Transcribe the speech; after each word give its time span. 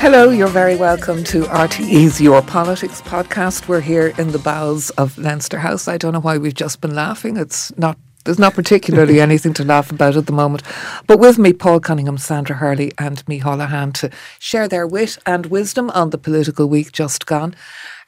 Hello, 0.00 0.30
you're 0.30 0.48
very 0.48 0.76
welcome 0.76 1.22
to 1.24 1.42
RTE's 1.42 2.22
Your 2.22 2.40
Politics 2.40 3.02
podcast. 3.02 3.68
We're 3.68 3.82
here 3.82 4.14
in 4.16 4.32
the 4.32 4.38
bowels 4.38 4.88
of 4.90 5.18
Leinster 5.18 5.58
House. 5.58 5.88
I 5.88 5.98
don't 5.98 6.14
know 6.14 6.20
why 6.20 6.38
we've 6.38 6.54
just 6.54 6.80
been 6.80 6.94
laughing. 6.94 7.36
It's 7.36 7.76
not 7.76 7.98
there's 8.24 8.38
not 8.38 8.54
particularly 8.54 9.20
anything 9.20 9.52
to 9.52 9.62
laugh 9.62 9.92
about 9.92 10.16
at 10.16 10.24
the 10.24 10.32
moment. 10.32 10.62
But 11.06 11.18
with 11.18 11.36
me, 11.36 11.52
Paul 11.52 11.80
Cunningham, 11.80 12.16
Sandra 12.16 12.56
Hurley, 12.56 12.92
and 12.96 13.28
me, 13.28 13.40
Holohan, 13.40 13.92
to 14.00 14.10
share 14.38 14.68
their 14.68 14.86
wit 14.86 15.18
and 15.26 15.44
wisdom 15.44 15.90
on 15.90 16.08
the 16.08 16.18
political 16.18 16.66
week 16.66 16.92
just 16.92 17.26
gone. 17.26 17.54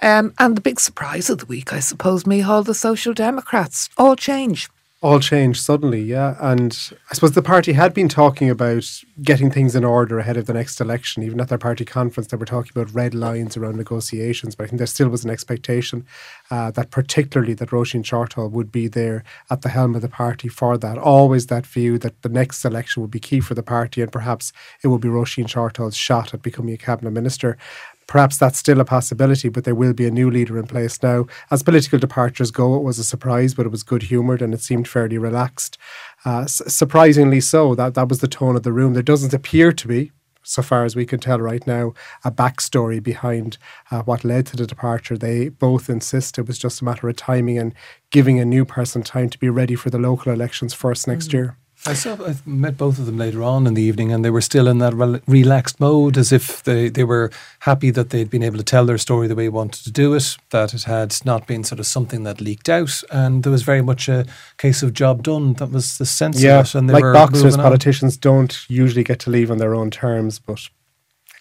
Um, 0.00 0.32
and 0.38 0.56
the 0.56 0.62
big 0.62 0.80
surprise 0.80 1.28
of 1.28 1.40
the 1.40 1.46
week, 1.46 1.74
I 1.74 1.80
suppose, 1.80 2.24
Micheál, 2.24 2.64
the 2.64 2.72
Social 2.72 3.12
Democrats. 3.12 3.90
All 3.98 4.16
change 4.16 4.70
all 5.02 5.18
changed 5.18 5.60
suddenly, 5.60 6.00
yeah. 6.00 6.36
And 6.40 6.72
I 7.10 7.14
suppose 7.14 7.32
the 7.32 7.42
party 7.42 7.72
had 7.72 7.92
been 7.92 8.08
talking 8.08 8.48
about 8.48 8.84
getting 9.20 9.50
things 9.50 9.74
in 9.74 9.84
order 9.84 10.20
ahead 10.20 10.36
of 10.36 10.46
the 10.46 10.54
next 10.54 10.80
election. 10.80 11.24
Even 11.24 11.40
at 11.40 11.48
their 11.48 11.58
party 11.58 11.84
conference, 11.84 12.28
they 12.28 12.36
were 12.36 12.46
talking 12.46 12.70
about 12.74 12.94
red 12.94 13.12
lines 13.12 13.56
around 13.56 13.76
negotiations. 13.76 14.54
But 14.54 14.64
I 14.64 14.66
think 14.68 14.78
there 14.78 14.86
still 14.86 15.08
was 15.08 15.24
an 15.24 15.30
expectation 15.30 16.06
uh, 16.52 16.70
that, 16.70 16.92
particularly, 16.92 17.54
that 17.54 17.70
Roisin 17.70 18.04
Shortall 18.04 18.50
would 18.52 18.70
be 18.70 18.86
there 18.86 19.24
at 19.50 19.62
the 19.62 19.70
helm 19.70 19.96
of 19.96 20.02
the 20.02 20.08
party 20.08 20.46
for 20.46 20.78
that. 20.78 20.98
Always 20.98 21.48
that 21.48 21.66
view 21.66 21.98
that 21.98 22.22
the 22.22 22.28
next 22.28 22.64
election 22.64 23.02
would 23.02 23.10
be 23.10 23.20
key 23.20 23.40
for 23.40 23.54
the 23.54 23.62
party, 23.62 24.02
and 24.02 24.12
perhaps 24.12 24.52
it 24.84 24.88
would 24.88 25.00
be 25.00 25.08
Roisin 25.08 25.46
Shortall's 25.46 25.96
shot 25.96 26.32
at 26.32 26.42
becoming 26.42 26.74
a 26.74 26.78
cabinet 26.78 27.10
minister. 27.10 27.58
Perhaps 28.06 28.38
that's 28.38 28.58
still 28.58 28.80
a 28.80 28.84
possibility, 28.84 29.48
but 29.48 29.64
there 29.64 29.74
will 29.74 29.92
be 29.92 30.06
a 30.06 30.10
new 30.10 30.30
leader 30.30 30.58
in 30.58 30.66
place 30.66 31.02
now. 31.02 31.26
As 31.50 31.62
political 31.62 31.98
departures 31.98 32.50
go, 32.50 32.76
it 32.76 32.82
was 32.82 32.98
a 32.98 33.04
surprise, 33.04 33.54
but 33.54 33.66
it 33.66 33.70
was 33.70 33.82
good 33.82 34.04
humoured 34.04 34.42
and 34.42 34.52
it 34.52 34.60
seemed 34.60 34.88
fairly 34.88 35.18
relaxed. 35.18 35.78
Uh, 36.24 36.46
surprisingly 36.46 37.40
so, 37.40 37.74
that, 37.74 37.94
that 37.94 38.08
was 38.08 38.20
the 38.20 38.28
tone 38.28 38.56
of 38.56 38.62
the 38.62 38.72
room. 38.72 38.94
There 38.94 39.02
doesn't 39.02 39.34
appear 39.34 39.72
to 39.72 39.88
be, 39.88 40.12
so 40.42 40.62
far 40.62 40.84
as 40.84 40.96
we 40.96 41.06
can 41.06 41.20
tell 41.20 41.38
right 41.38 41.66
now, 41.66 41.94
a 42.24 42.30
backstory 42.30 43.02
behind 43.02 43.58
uh, 43.90 44.02
what 44.02 44.24
led 44.24 44.46
to 44.46 44.56
the 44.56 44.66
departure. 44.66 45.16
They 45.16 45.48
both 45.48 45.88
insist 45.88 46.38
it 46.38 46.46
was 46.46 46.58
just 46.58 46.82
a 46.82 46.84
matter 46.84 47.08
of 47.08 47.16
timing 47.16 47.58
and 47.58 47.74
giving 48.10 48.38
a 48.40 48.44
new 48.44 48.64
person 48.64 49.02
time 49.02 49.30
to 49.30 49.38
be 49.38 49.48
ready 49.48 49.74
for 49.74 49.90
the 49.90 49.98
local 49.98 50.32
elections 50.32 50.74
first 50.74 51.06
next 51.06 51.28
mm. 51.28 51.34
year. 51.34 51.58
I 51.84 51.94
saw 51.94 52.14
I 52.24 52.36
met 52.46 52.76
both 52.76 53.00
of 53.00 53.06
them 53.06 53.18
later 53.18 53.42
on 53.42 53.66
in 53.66 53.74
the 53.74 53.82
evening, 53.82 54.12
and 54.12 54.24
they 54.24 54.30
were 54.30 54.40
still 54.40 54.68
in 54.68 54.78
that 54.78 54.94
rel- 54.94 55.20
relaxed 55.26 55.80
mode, 55.80 56.16
as 56.16 56.30
if 56.30 56.62
they, 56.62 56.88
they 56.88 57.02
were 57.02 57.30
happy 57.60 57.90
that 57.90 58.10
they'd 58.10 58.30
been 58.30 58.44
able 58.44 58.58
to 58.58 58.64
tell 58.64 58.86
their 58.86 58.98
story 58.98 59.26
the 59.26 59.34
way 59.34 59.44
they 59.44 59.48
wanted 59.48 59.82
to 59.84 59.90
do 59.90 60.14
it. 60.14 60.36
That 60.50 60.74
it 60.74 60.84
had 60.84 61.16
not 61.24 61.46
been 61.46 61.64
sort 61.64 61.80
of 61.80 61.86
something 61.86 62.22
that 62.22 62.40
leaked 62.40 62.68
out, 62.68 63.02
and 63.10 63.42
there 63.42 63.50
was 63.50 63.62
very 63.62 63.82
much 63.82 64.08
a 64.08 64.26
case 64.58 64.82
of 64.84 64.94
job 64.94 65.24
done. 65.24 65.54
That 65.54 65.70
was 65.72 65.98
the 65.98 66.06
sense 66.06 66.40
yeah, 66.40 66.60
of 66.60 66.66
it. 66.66 66.74
And 66.76 66.88
they 66.88 66.94
like 66.94 67.02
boxers, 67.02 67.56
politicians 67.56 68.16
don't 68.16 68.64
usually 68.68 69.02
get 69.04 69.18
to 69.20 69.30
leave 69.30 69.50
on 69.50 69.58
their 69.58 69.74
own 69.74 69.90
terms, 69.90 70.38
but 70.38 70.68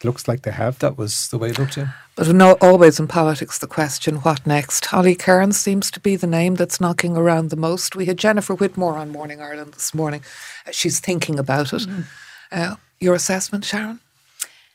it 0.02 0.06
looks 0.06 0.28
like 0.28 0.42
they 0.42 0.52
have. 0.52 0.80
That 0.80 0.98
was 0.98 1.30
the 1.30 1.38
way 1.38 1.50
it 1.50 1.60
looked. 1.60 1.78
Yeah. 1.78 1.90
But 2.16 2.28
no, 2.30 2.58
always 2.60 3.00
in 3.00 3.08
politics, 3.08 3.60
the 3.60 3.68
question, 3.68 4.16
what 4.18 4.46
next? 4.46 4.88
Holly 4.88 5.16
Cairns 5.16 5.60
seems 5.60 5.92
to 5.92 6.00
be 6.00 6.16
the 6.16 6.28
name 6.28 6.56
that's 6.56 6.82
knocking 6.82 7.16
around 7.16 7.50
the 7.50 7.56
most. 7.56 7.95
We 7.95 8.06
had 8.06 8.17
Jennifer 8.17 8.56
Whitmore 8.56 8.98
on 8.98 9.11
Morning 9.11 9.42
Ireland 9.42 9.73
this 9.73 9.94
morning. 9.94 10.23
Uh, 10.67 10.72
she's 10.72 11.00
thinking 11.00 11.38
about 11.38 11.72
it. 11.73 11.84
Mm. 11.84 12.04
Uh, 12.52 12.76
your 13.00 13.16
assessment, 13.16 13.64
Sharon? 13.64 14.00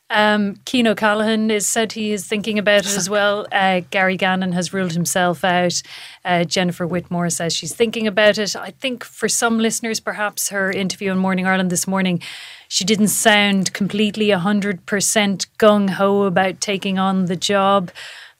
Um, 0.08 0.60
Cian 0.68 0.86
O'Callaghan 0.86 1.50
is 1.50 1.66
said 1.66 1.92
he 1.92 2.12
is 2.12 2.26
thinking 2.26 2.58
about 2.58 2.86
it 2.86 2.96
as 2.96 3.10
well. 3.16 3.46
Uh, 3.50 3.80
Gary 3.90 4.16
Gannon 4.16 4.52
has 4.52 4.72
ruled 4.72 4.92
himself 4.92 5.44
out. 5.44 5.82
Uh, 6.24 6.44
Jennifer 6.44 6.86
Whitmore 6.86 7.30
says 7.30 7.54
she's 7.54 7.74
thinking 7.74 8.06
about 8.06 8.38
it. 8.38 8.54
I 8.54 8.70
think 8.70 9.02
for 9.02 9.28
some 9.28 9.58
listeners, 9.58 9.98
perhaps 9.98 10.50
her 10.50 10.70
interview 10.70 11.10
on 11.10 11.18
Morning 11.18 11.46
Ireland 11.46 11.70
this 11.70 11.88
morning, 11.88 12.22
she 12.68 12.84
didn't 12.84 13.08
sound 13.08 13.72
completely 13.72 14.28
100% 14.28 14.84
gung 15.58 15.90
ho 15.90 16.22
about 16.22 16.60
taking 16.60 16.98
on 16.98 17.26
the 17.26 17.36
job. 17.36 17.90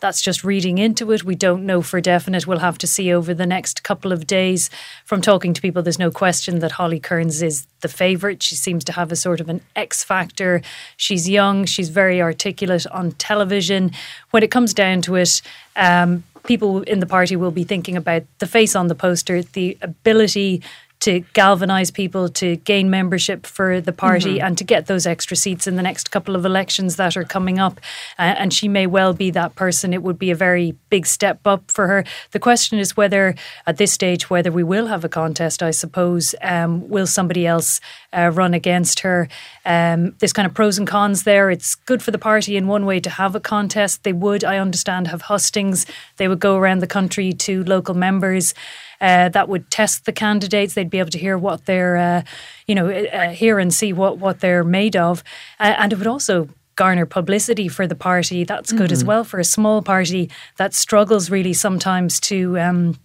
That's 0.07 0.23
just 0.23 0.45
reading 0.45 0.79
into 0.79 1.11
it. 1.11 1.25
We 1.25 1.35
don't 1.35 1.67
know 1.67 1.83
for 1.83 2.01
definite. 2.01 2.47
We'll 2.47 2.61
have 2.61 2.79
to 2.79 2.87
see 2.87 3.13
over 3.13 3.35
the 3.35 3.45
next 3.45 3.83
couple 3.83 4.13
of 4.13 4.25
days. 4.25 4.71
From 5.05 5.21
talking 5.21 5.53
to 5.53 5.61
people, 5.61 5.83
there's 5.83 5.99
no 5.99 6.13
question 6.13 6.61
that 6.61 6.71
Holly 6.71 7.01
Cairns 7.01 7.43
is 7.43 7.67
the 7.81 7.89
favourite. 7.89 8.41
She 8.41 8.55
seems 8.55 8.85
to 8.85 8.93
have 8.93 9.11
a 9.11 9.17
sort 9.17 9.41
of 9.41 9.49
an 9.49 9.63
X 9.75 10.05
factor. 10.05 10.63
She's 10.97 11.29
young, 11.29 11.65
she's 11.65 11.89
very 11.89 12.23
articulate 12.23 12.87
on 12.87 13.13
television. 13.19 13.91
When 14.31 14.45
it 14.45 14.53
comes 14.53 14.73
down 14.73 15.03
to 15.03 15.17
it, 15.17 15.43
um, 15.75 16.23
people 16.45 16.83
in 16.83 17.01
the 17.01 17.07
party 17.07 17.35
will 17.35 17.51
be 17.51 17.65
thinking 17.65 17.97
about 17.97 18.23
the 18.39 18.47
face 18.47 18.77
on 18.77 18.87
the 18.87 18.95
poster, 18.95 19.43
the 19.43 19.77
ability 19.83 20.63
to 21.07 21.21
galvanise 21.35 21.93
people 21.93 22.29
to 22.29 22.57
gain 22.57 22.91
membership 22.91 23.47
for 23.47 23.81
the 23.81 23.93
party 23.93 24.39
mm-hmm. 24.39 24.47
and 24.47 24.59
to 24.59 24.65
get 24.65 24.87
those 24.87 25.07
extra 25.07 25.37
seats 25.37 25.69
in 25.69 25.77
the 25.77 25.83
next 25.83 26.11
couple 26.11 26.35
of 26.35 26.45
elections 26.45 26.97
that 26.97 27.17
are 27.17 27.23
coming 27.23 27.61
up. 27.61 27.81
Uh, 28.19 28.35
and 28.37 28.53
she 28.53 28.67
may 28.67 28.89
well 28.89 29.13
be 29.13 29.31
that 29.31 29.55
person. 29.55 29.95
It 29.95 30.03
would 30.03 30.19
be 30.19 30.33
a 30.33 30.35
very 30.35 30.75
big 30.91 31.07
step 31.07 31.47
up 31.47 31.71
for 31.71 31.87
her. 31.87 32.05
The 32.33 32.41
question 32.41 32.81
is 32.81 32.97
whether, 32.97 33.37
at 33.69 33.77
this 33.77 33.93
stage, 33.93 34.29
whether 34.29 34.51
we 34.51 34.65
will 34.65 34.89
have 34.89 35.05
a 35.05 35.09
contest, 35.09 35.63
I 35.63 35.71
suppose. 35.71 36.35
Um, 36.43 36.89
will 36.89 37.07
somebody 37.07 37.47
else 37.47 37.81
uh, 38.13 38.33
run 38.35 38.53
against 38.53 38.99
her? 39.01 39.29
Um, 39.65 40.17
there's 40.19 40.33
kind 40.33 40.47
of 40.47 40.55
pros 40.55 40.77
and 40.77 40.89
cons 40.89 41.23
there. 41.23 41.53
It's 41.53 41.77
good 41.77 42.03
for 42.03 42.11
the 42.11 42.19
party 42.19 42.57
in 42.57 42.67
one 42.67 42.85
way 42.85 42.99
to 42.99 43.11
have 43.11 43.37
a 43.37 43.41
contest. 43.41 44.03
They 44.03 44.13
would, 44.13 44.43
I 44.43 44.59
understand, 44.59 45.07
have 45.07 45.23
hustings. 45.23 45.87
They 46.17 46.27
would 46.27 46.41
go 46.41 46.57
around 46.57 46.81
the 46.81 46.89
country 46.89 47.33
to 47.33 47.63
local 47.63 47.95
members 47.95 48.55
uh, 49.01 49.29
that 49.31 49.49
would 49.49 49.71
test 49.71 50.05
the 50.05 50.13
candidates. 50.13 50.75
They'd 50.75 50.91
be 50.91 50.99
able 50.99 51.11
to 51.11 51.19
hear 51.19 51.39
what 51.39 51.67
they're, 51.67 51.97
uh, 51.97 52.23
you 52.67 52.75
know, 52.75 52.89
uh, 52.89 53.31
hear 53.31 53.59
and 53.59 53.73
see 53.73 53.93
what, 53.93 54.19
what 54.19 54.41
they're 54.41 54.65
made 54.65 54.97
of. 54.97 55.23
Uh, 55.61 55.75
and 55.79 55.93
it 55.93 55.97
would 55.97 56.07
also 56.07 56.49
garner 56.77 57.07
publicity 57.07 57.69
for 57.69 57.87
the 57.87 57.95
party. 57.95 58.45
That's 58.45 58.71
good 58.73 58.87
mm-hmm. 58.87 58.93
as 58.93 59.05
well 59.05 59.25
for 59.25 59.41
a 59.41 59.45
small 59.45 59.83
party 59.83 60.31
that 60.57 60.75
struggles 60.75 61.31
really 61.31 61.55
sometimes 61.55 62.21
to. 62.21 62.59
Um, 62.59 62.99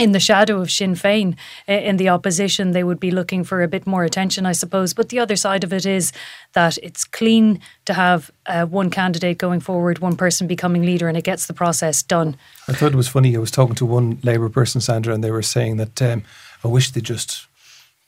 in 0.00 0.12
the 0.12 0.20
shadow 0.20 0.60
of 0.60 0.70
Sinn 0.70 0.94
Féin 0.94 1.36
in 1.66 1.96
the 1.98 2.08
opposition, 2.08 2.72
they 2.72 2.82
would 2.82 2.98
be 2.98 3.10
looking 3.10 3.44
for 3.44 3.62
a 3.62 3.68
bit 3.68 3.86
more 3.86 4.02
attention, 4.02 4.46
I 4.46 4.52
suppose. 4.52 4.94
But 4.94 5.10
the 5.10 5.18
other 5.18 5.36
side 5.36 5.62
of 5.62 5.72
it 5.72 5.84
is 5.86 6.12
that 6.54 6.78
it's 6.78 7.04
clean 7.04 7.60
to 7.84 7.94
have 7.94 8.30
uh, 8.46 8.66
one 8.66 8.90
candidate 8.90 9.38
going 9.38 9.60
forward, 9.60 9.98
one 9.98 10.16
person 10.16 10.46
becoming 10.46 10.82
leader, 10.82 11.08
and 11.08 11.16
it 11.16 11.24
gets 11.24 11.46
the 11.46 11.54
process 11.54 12.02
done. 12.02 12.36
I 12.66 12.72
thought 12.72 12.92
it 12.92 12.96
was 12.96 13.08
funny. 13.08 13.36
I 13.36 13.40
was 13.40 13.50
talking 13.50 13.76
to 13.76 13.86
one 13.86 14.18
Labour 14.22 14.48
person, 14.48 14.80
Sandra, 14.80 15.14
and 15.14 15.22
they 15.22 15.30
were 15.30 15.42
saying 15.42 15.76
that 15.76 16.00
um, 16.02 16.22
I 16.64 16.68
wish 16.68 16.90
they 16.90 17.00
just 17.00 17.46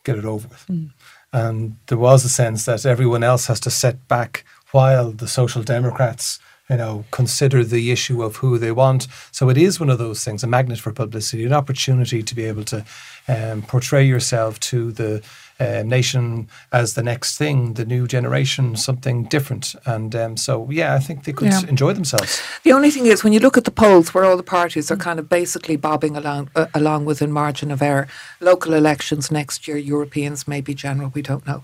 get 0.05 0.17
it 0.17 0.25
over 0.25 0.49
with. 0.49 0.67
Mm. 0.69 0.91
And 1.33 1.77
there 1.87 1.99
was 1.99 2.25
a 2.25 2.29
sense 2.29 2.65
that 2.67 2.85
everyone 2.85 3.23
else 3.23 3.47
has 3.47 3.61
to 3.61 3.71
set 3.71 4.07
back 4.09 4.45
while 4.73 5.13
the 5.13 5.29
Social 5.29 5.63
Democrats 5.63 6.41
you 6.71 6.77
know, 6.77 7.05
consider 7.11 7.65
the 7.65 7.91
issue 7.91 8.23
of 8.23 8.37
who 8.37 8.59
they 8.59 8.73
want. 8.73 9.07
So 9.31 9.49
it 9.49 9.59
is 9.59 9.81
one 9.81 9.91
of 9.91 9.99
those 9.99 10.25
things, 10.25 10.43
a 10.43 10.47
magnet 10.47 10.79
for 10.79 10.93
publicity, 10.93 11.45
an 11.45 11.53
opportunity 11.53 12.23
to 12.23 12.35
be 12.35 12.45
able 12.45 12.65
to 12.65 12.85
um, 13.29 13.63
portray 13.63 14.07
yourself 14.07 14.59
to 14.61 14.93
the 14.93 15.23
uh, 15.61 15.83
nation 15.85 16.49
as 16.73 16.95
the 16.95 17.03
next 17.03 17.39
thing, 17.39 17.75
the 17.75 17.85
new 17.85 18.07
generation, 18.07 18.77
something 18.77 19.25
different. 19.25 19.75
And 19.87 20.15
um, 20.17 20.37
so, 20.37 20.69
yeah, 20.71 20.95
I 20.95 20.99
think 20.99 21.25
they 21.25 21.33
could 21.33 21.49
yeah. 21.49 21.61
enjoy 21.69 21.93
themselves. 21.93 22.43
The 22.63 22.73
only 22.73 22.91
thing 22.91 23.07
is, 23.07 23.23
when 23.23 23.33
you 23.33 23.41
look 23.41 23.57
at 23.57 23.65
the 23.65 23.71
polls 23.71 24.15
where 24.15 24.25
all 24.25 24.37
the 24.37 24.43
parties 24.43 24.91
are 24.91 24.97
kind 24.97 25.19
of 25.19 25.29
basically 25.29 25.77
bobbing 25.77 26.17
along, 26.17 26.51
uh, 26.57 26.67
along 26.75 27.05
within 27.05 27.31
margin 27.33 27.71
of 27.71 27.83
error, 27.83 28.09
local 28.41 28.73
elections 28.73 29.31
next 29.31 29.69
year, 29.69 29.77
Europeans, 29.77 30.49
maybe 30.49 30.75
general, 30.75 31.11
we 31.15 31.23
don't 31.23 31.47
know 31.47 31.63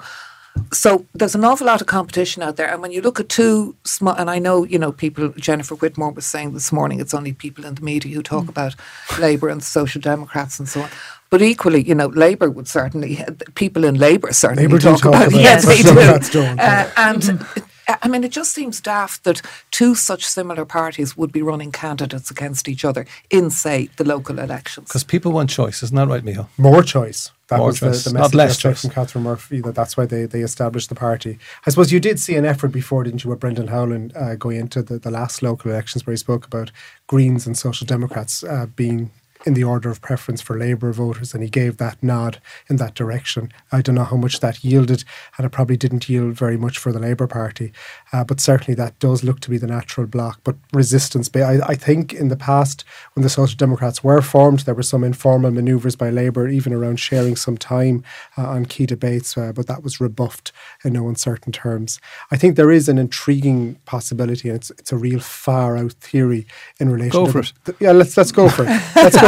so 0.73 1.05
there's 1.15 1.35
an 1.35 1.45
awful 1.45 1.67
lot 1.67 1.81
of 1.81 1.87
competition 1.87 2.43
out 2.43 2.57
there. 2.57 2.71
And 2.71 2.83
when 2.83 2.93
you 2.93 3.03
look 3.03 3.21
at 3.21 3.29
two 3.29 3.75
small, 3.85 4.15
and 4.15 4.31
I 4.31 4.39
know, 4.39 4.65
you 4.65 4.79
know, 4.79 4.93
people, 4.93 5.31
Jennifer 5.31 5.75
Whitmore 5.75 6.13
was 6.13 6.27
saying 6.27 6.55
this 6.55 6.73
morning, 6.73 7.01
it's 7.01 7.15
only 7.15 7.33
people 7.33 7.65
in 7.65 7.75
the 7.75 7.83
media 7.83 8.15
who 8.15 8.23
talk 8.23 8.45
mm. 8.45 8.49
about 8.51 8.75
Labour 9.19 9.49
and 9.49 9.63
Social 9.63 10.01
Democrats 10.01 10.59
and 10.59 10.69
so 10.69 10.83
on. 10.83 10.91
But 11.31 11.43
equally, 11.43 11.83
you 11.83 11.95
know, 11.95 12.07
Labour 12.07 12.51
would 12.51 12.69
certainly, 12.69 13.23
people 13.55 13.85
in 13.85 13.97
Labour 13.97 14.33
certainly 14.33 14.65
Labour 14.65 14.79
talk, 14.79 15.03
talk, 15.03 15.15
about, 15.15 15.33
it. 15.33 15.41
Yes, 15.41 15.67
they 15.67 15.83
do. 15.83 16.41
Uh, 16.41 16.91
and 16.97 17.23
mm-hmm. 17.23 17.61
I 17.89 18.09
mean, 18.09 18.23
it 18.23 18.33
just 18.33 18.53
seems 18.53 18.81
daft 18.81 19.25
that 19.25 19.41
two 19.71 19.95
such 19.95 20.27
similar 20.27 20.65
parties 20.65 21.17
would 21.17 21.33
be 21.33 21.43
running 21.43 21.73
candidates 21.73 22.31
against 22.31 22.69
each 22.69 22.85
other 22.85 23.07
in, 23.31 23.51
say, 23.51 23.89
the 23.97 24.05
local 24.05 24.39
elections. 24.39 24.89
Because 24.89 25.05
people 25.05 25.33
want 25.33 25.51
choice, 25.51 25.83
isn't 25.83 25.97
that 25.97 26.09
right, 26.09 26.25
Micheál? 26.25 26.49
More 26.59 26.83
choice. 26.83 27.31
That 27.49 27.59
More 27.59 27.69
was 27.69 27.79
choice. 27.79 28.05
the, 28.05 28.11
the 28.11 28.19
message 28.19 28.35
Not 28.35 28.37
less 28.37 28.59
choice. 28.59 28.83
from 28.83 28.91
Catherine 28.91 29.25
Murphy. 29.25 29.63
That 29.63 29.75
that's 29.75 29.97
why 29.97 30.05
they, 30.05 30.27
they 30.27 30.43
established 30.43 30.91
the 30.91 30.95
party. 30.95 31.39
I 31.67 31.71
suppose 31.71 31.91
you 31.91 31.99
did 31.99 32.21
see 32.21 32.37
an 32.37 32.45
effort 32.45 32.69
before, 32.69 33.05
didn't 33.05 33.25
you, 33.25 33.31
with 33.31 33.41
Brendan 33.41 33.69
Howlin 33.69 34.13
uh, 34.15 34.35
going 34.35 34.59
into 34.59 34.83
the, 34.83 34.99
the 34.99 35.11
last 35.11 35.43
local 35.43 35.71
elections 35.71 36.07
where 36.07 36.13
he 36.13 36.19
spoke 36.19 36.45
about 36.45 36.71
Greens 37.07 37.47
and 37.47 37.57
Social 37.57 37.87
Democrats 37.87 38.45
uh, 38.45 38.67
being 38.77 39.11
in 39.47 39.55
the 39.55 39.65
order 39.65 39.91
of 39.91 40.01
preference 40.01 40.41
for 40.41 40.59
Labour 40.59 40.93
voters, 40.93 41.33
and 41.35 41.43
he 41.43 41.49
gave 41.49 41.77
that 41.77 42.03
nod 42.03 42.41
in 42.69 42.77
that 42.77 42.95
direction. 42.95 43.51
I 43.71 43.83
don't 43.83 43.95
know 43.95 44.05
how 44.05 44.17
much 44.17 44.41
that 44.41 44.65
yielded, 44.65 45.05
and 45.37 45.47
it 45.47 45.51
probably 45.51 45.77
didn't 45.77 46.09
yield 46.09 46.35
very 46.35 46.57
much 46.57 46.79
for 46.79 46.93
the 46.93 46.99
Labour 46.99 47.27
Party, 47.27 47.73
uh, 48.13 48.25
but 48.25 48.41
certainly 48.41 48.75
that 48.75 48.99
does 48.99 49.23
look 49.23 49.41
to 49.41 49.51
be 49.51 49.59
the 49.59 49.67
natural 49.67 50.07
block. 50.07 50.41
But 50.45 50.57
resistance, 50.73 51.31
I, 51.37 51.61
I 51.65 51.75
think 51.75 52.13
in 52.13 52.29
the 52.29 52.37
past, 52.37 52.85
when 53.15 53.23
the 53.23 53.29
Social 53.29 53.57
Democrats 53.57 54.03
were 54.03 54.23
formed, 54.23 54.61
there 54.61 54.75
were 54.75 54.83
some 54.83 55.05
informal 55.05 55.51
manoeuvres 55.51 55.97
by 55.97 56.11
Labour, 56.11 56.49
even 56.49 56.73
around 56.73 56.99
sharing 56.99 57.37
some 57.37 57.57
time 57.57 58.03
uh, 58.37 58.47
on 58.49 58.67
key 58.67 58.87
debates, 58.87 59.37
uh, 59.37 59.53
but 59.53 59.67
that 59.67 59.83
was 59.83 60.01
rebuffed 60.01 60.53
in 60.85 60.93
no 60.95 61.09
uncertain 61.09 61.53
terms. 61.53 62.01
I 62.31 62.37
think 62.37 62.57
there 62.57 62.71
is 62.73 62.89
an 62.89 62.99
intriguing 62.99 63.77
possibility, 63.85 64.49
and 64.49 64.57
it's, 64.57 64.71
it's 64.73 64.93
a 64.93 64.97
real 64.97 65.21
far 65.21 65.77
out 65.77 65.93
theory 65.93 66.47
in 66.81 66.91
relation 66.91 67.13
go 67.13 67.27
to 67.27 67.33
for 67.33 67.39
it. 67.41 67.53
the- 67.65 67.77
yeah, 67.81 67.93
let's 67.93 68.17
let's 68.17 68.33
go 68.33 68.49
for 68.49 68.65
it. 68.65 68.83
Let's 68.97 69.21
go 69.21 69.28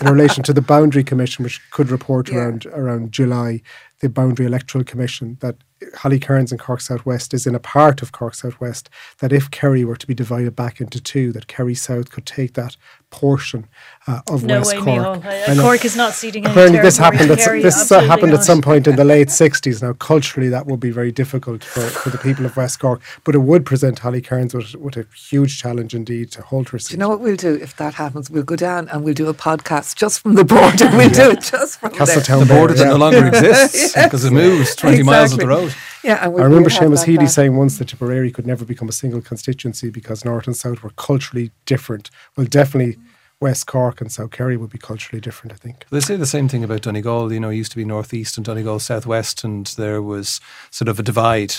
In 0.00 0.06
relation 0.12 0.42
to 0.44 0.52
the 0.52 0.62
Boundary 0.62 1.04
Commission, 1.04 1.42
which 1.44 1.60
could 1.70 1.90
report 1.90 2.28
Yeah. 2.28 2.36
around 2.38 2.66
around 2.66 3.12
July, 3.12 3.60
the 4.00 4.08
Boundary 4.08 4.46
Electoral 4.46 4.84
Commission 4.84 5.36
that 5.40 5.56
Holly 5.96 6.18
Cairns 6.18 6.50
and 6.50 6.60
Cork 6.60 6.80
South 6.80 7.06
West 7.06 7.32
is 7.32 7.46
in 7.46 7.54
a 7.54 7.60
part 7.60 8.02
of 8.02 8.12
Cork 8.12 8.34
South 8.34 8.60
West 8.60 8.90
that 9.18 9.32
if 9.32 9.50
Kerry 9.50 9.84
were 9.84 9.96
to 9.96 10.06
be 10.06 10.14
divided 10.14 10.54
back 10.54 10.80
into 10.80 11.00
two, 11.00 11.32
that 11.32 11.46
Kerry 11.46 11.74
South 11.74 12.10
could 12.10 12.26
take 12.26 12.54
that 12.54 12.76
portion 13.10 13.66
uh, 14.06 14.20
of 14.28 14.44
No 14.44 14.58
West 14.58 14.76
way, 14.76 14.80
Cork. 14.80 15.22
Micheál. 15.22 15.58
I. 15.58 15.62
Cork 15.62 15.84
is 15.84 15.96
not 15.96 16.14
ceding 16.14 16.44
any 16.44 16.52
Apparently, 16.52 16.80
this 16.80 16.96
happened. 16.96 17.30
At, 17.30 17.38
Kerry, 17.38 17.62
this 17.62 17.74
uh, 17.74 17.80
absolutely 17.80 18.08
happened 18.08 18.32
at 18.34 18.44
some 18.44 18.62
point 18.62 18.86
in 18.86 18.96
the 18.96 19.04
late 19.04 19.28
'60s. 19.28 19.82
Now, 19.82 19.92
culturally, 19.94 20.48
that 20.48 20.66
would 20.66 20.80
be 20.80 20.90
very 20.90 21.12
difficult 21.12 21.62
for, 21.64 21.80
for 21.80 22.10
the 22.10 22.18
people 22.18 22.46
of 22.46 22.56
West 22.56 22.80
Cork, 22.80 23.00
but 23.24 23.34
it 23.34 23.38
would 23.38 23.66
present 23.66 23.98
Holly 23.98 24.22
Cairns 24.22 24.54
with, 24.54 24.74
with 24.76 24.96
a 24.96 25.06
huge 25.14 25.58
challenge 25.58 25.94
indeed 25.94 26.30
to 26.32 26.42
hold 26.42 26.70
her 26.70 26.78
seat. 26.78 26.90
Do 26.90 26.94
you 26.94 26.98
know 26.98 27.08
what 27.08 27.20
we'll 27.20 27.36
do 27.36 27.54
if 27.54 27.76
that 27.76 27.94
happens? 27.94 28.30
We'll 28.30 28.42
go 28.42 28.56
down 28.56 28.88
and 28.88 29.04
we'll 29.04 29.14
do 29.14 29.28
a 29.28 29.34
podcast 29.34 29.96
just 29.96 30.20
from 30.20 30.34
the 30.34 30.44
border. 30.44 30.88
we'll 30.96 31.10
do 31.10 31.30
it 31.30 31.42
just 31.42 31.80
from 31.80 31.90
there. 31.90 31.98
Castletown 31.98 32.40
The 32.40 32.46
Bear, 32.46 32.58
border 32.58 32.74
that 32.74 32.86
no 32.86 32.96
longer 32.96 33.26
exists 33.26 33.94
because 34.02 34.24
it 34.24 34.32
moves 34.32 34.74
20 34.76 35.02
miles 35.02 35.32
up 35.32 35.40
the 35.40 35.46
road. 35.46 35.69
Yeah, 36.04 36.24
and 36.24 36.32
we'll, 36.32 36.42
I 36.42 36.46
remember 36.46 36.68
we'll 36.70 36.78
Seamus 36.90 37.00
that 37.00 37.06
Healy 37.06 37.24
back. 37.24 37.28
saying 37.30 37.56
once 37.56 37.78
that 37.78 37.88
Tipperary 37.88 38.30
could 38.30 38.46
never 38.46 38.64
become 38.64 38.88
a 38.88 38.92
single 38.92 39.20
constituency 39.20 39.90
because 39.90 40.24
North 40.24 40.46
and 40.46 40.56
South 40.56 40.82
were 40.82 40.90
culturally 40.90 41.50
different. 41.66 42.10
Well, 42.36 42.46
definitely 42.46 42.96
West 43.40 43.66
Cork 43.66 44.00
and 44.00 44.12
South 44.12 44.30
Kerry 44.32 44.56
would 44.56 44.70
be 44.70 44.78
culturally 44.78 45.20
different, 45.20 45.52
I 45.52 45.56
think. 45.56 45.86
They 45.90 46.00
say 46.00 46.16
the 46.16 46.26
same 46.26 46.48
thing 46.48 46.62
about 46.64 46.82
Donegal. 46.82 47.32
You 47.32 47.40
know, 47.40 47.48
it 47.50 47.56
used 47.56 47.70
to 47.72 47.76
be 47.78 47.84
northeast 47.84 48.36
and 48.36 48.44
Donegal 48.44 48.78
southwest, 48.80 49.44
and 49.44 49.66
there 49.78 50.02
was 50.02 50.40
sort 50.70 50.88
of 50.88 50.98
a 50.98 51.02
divide. 51.02 51.54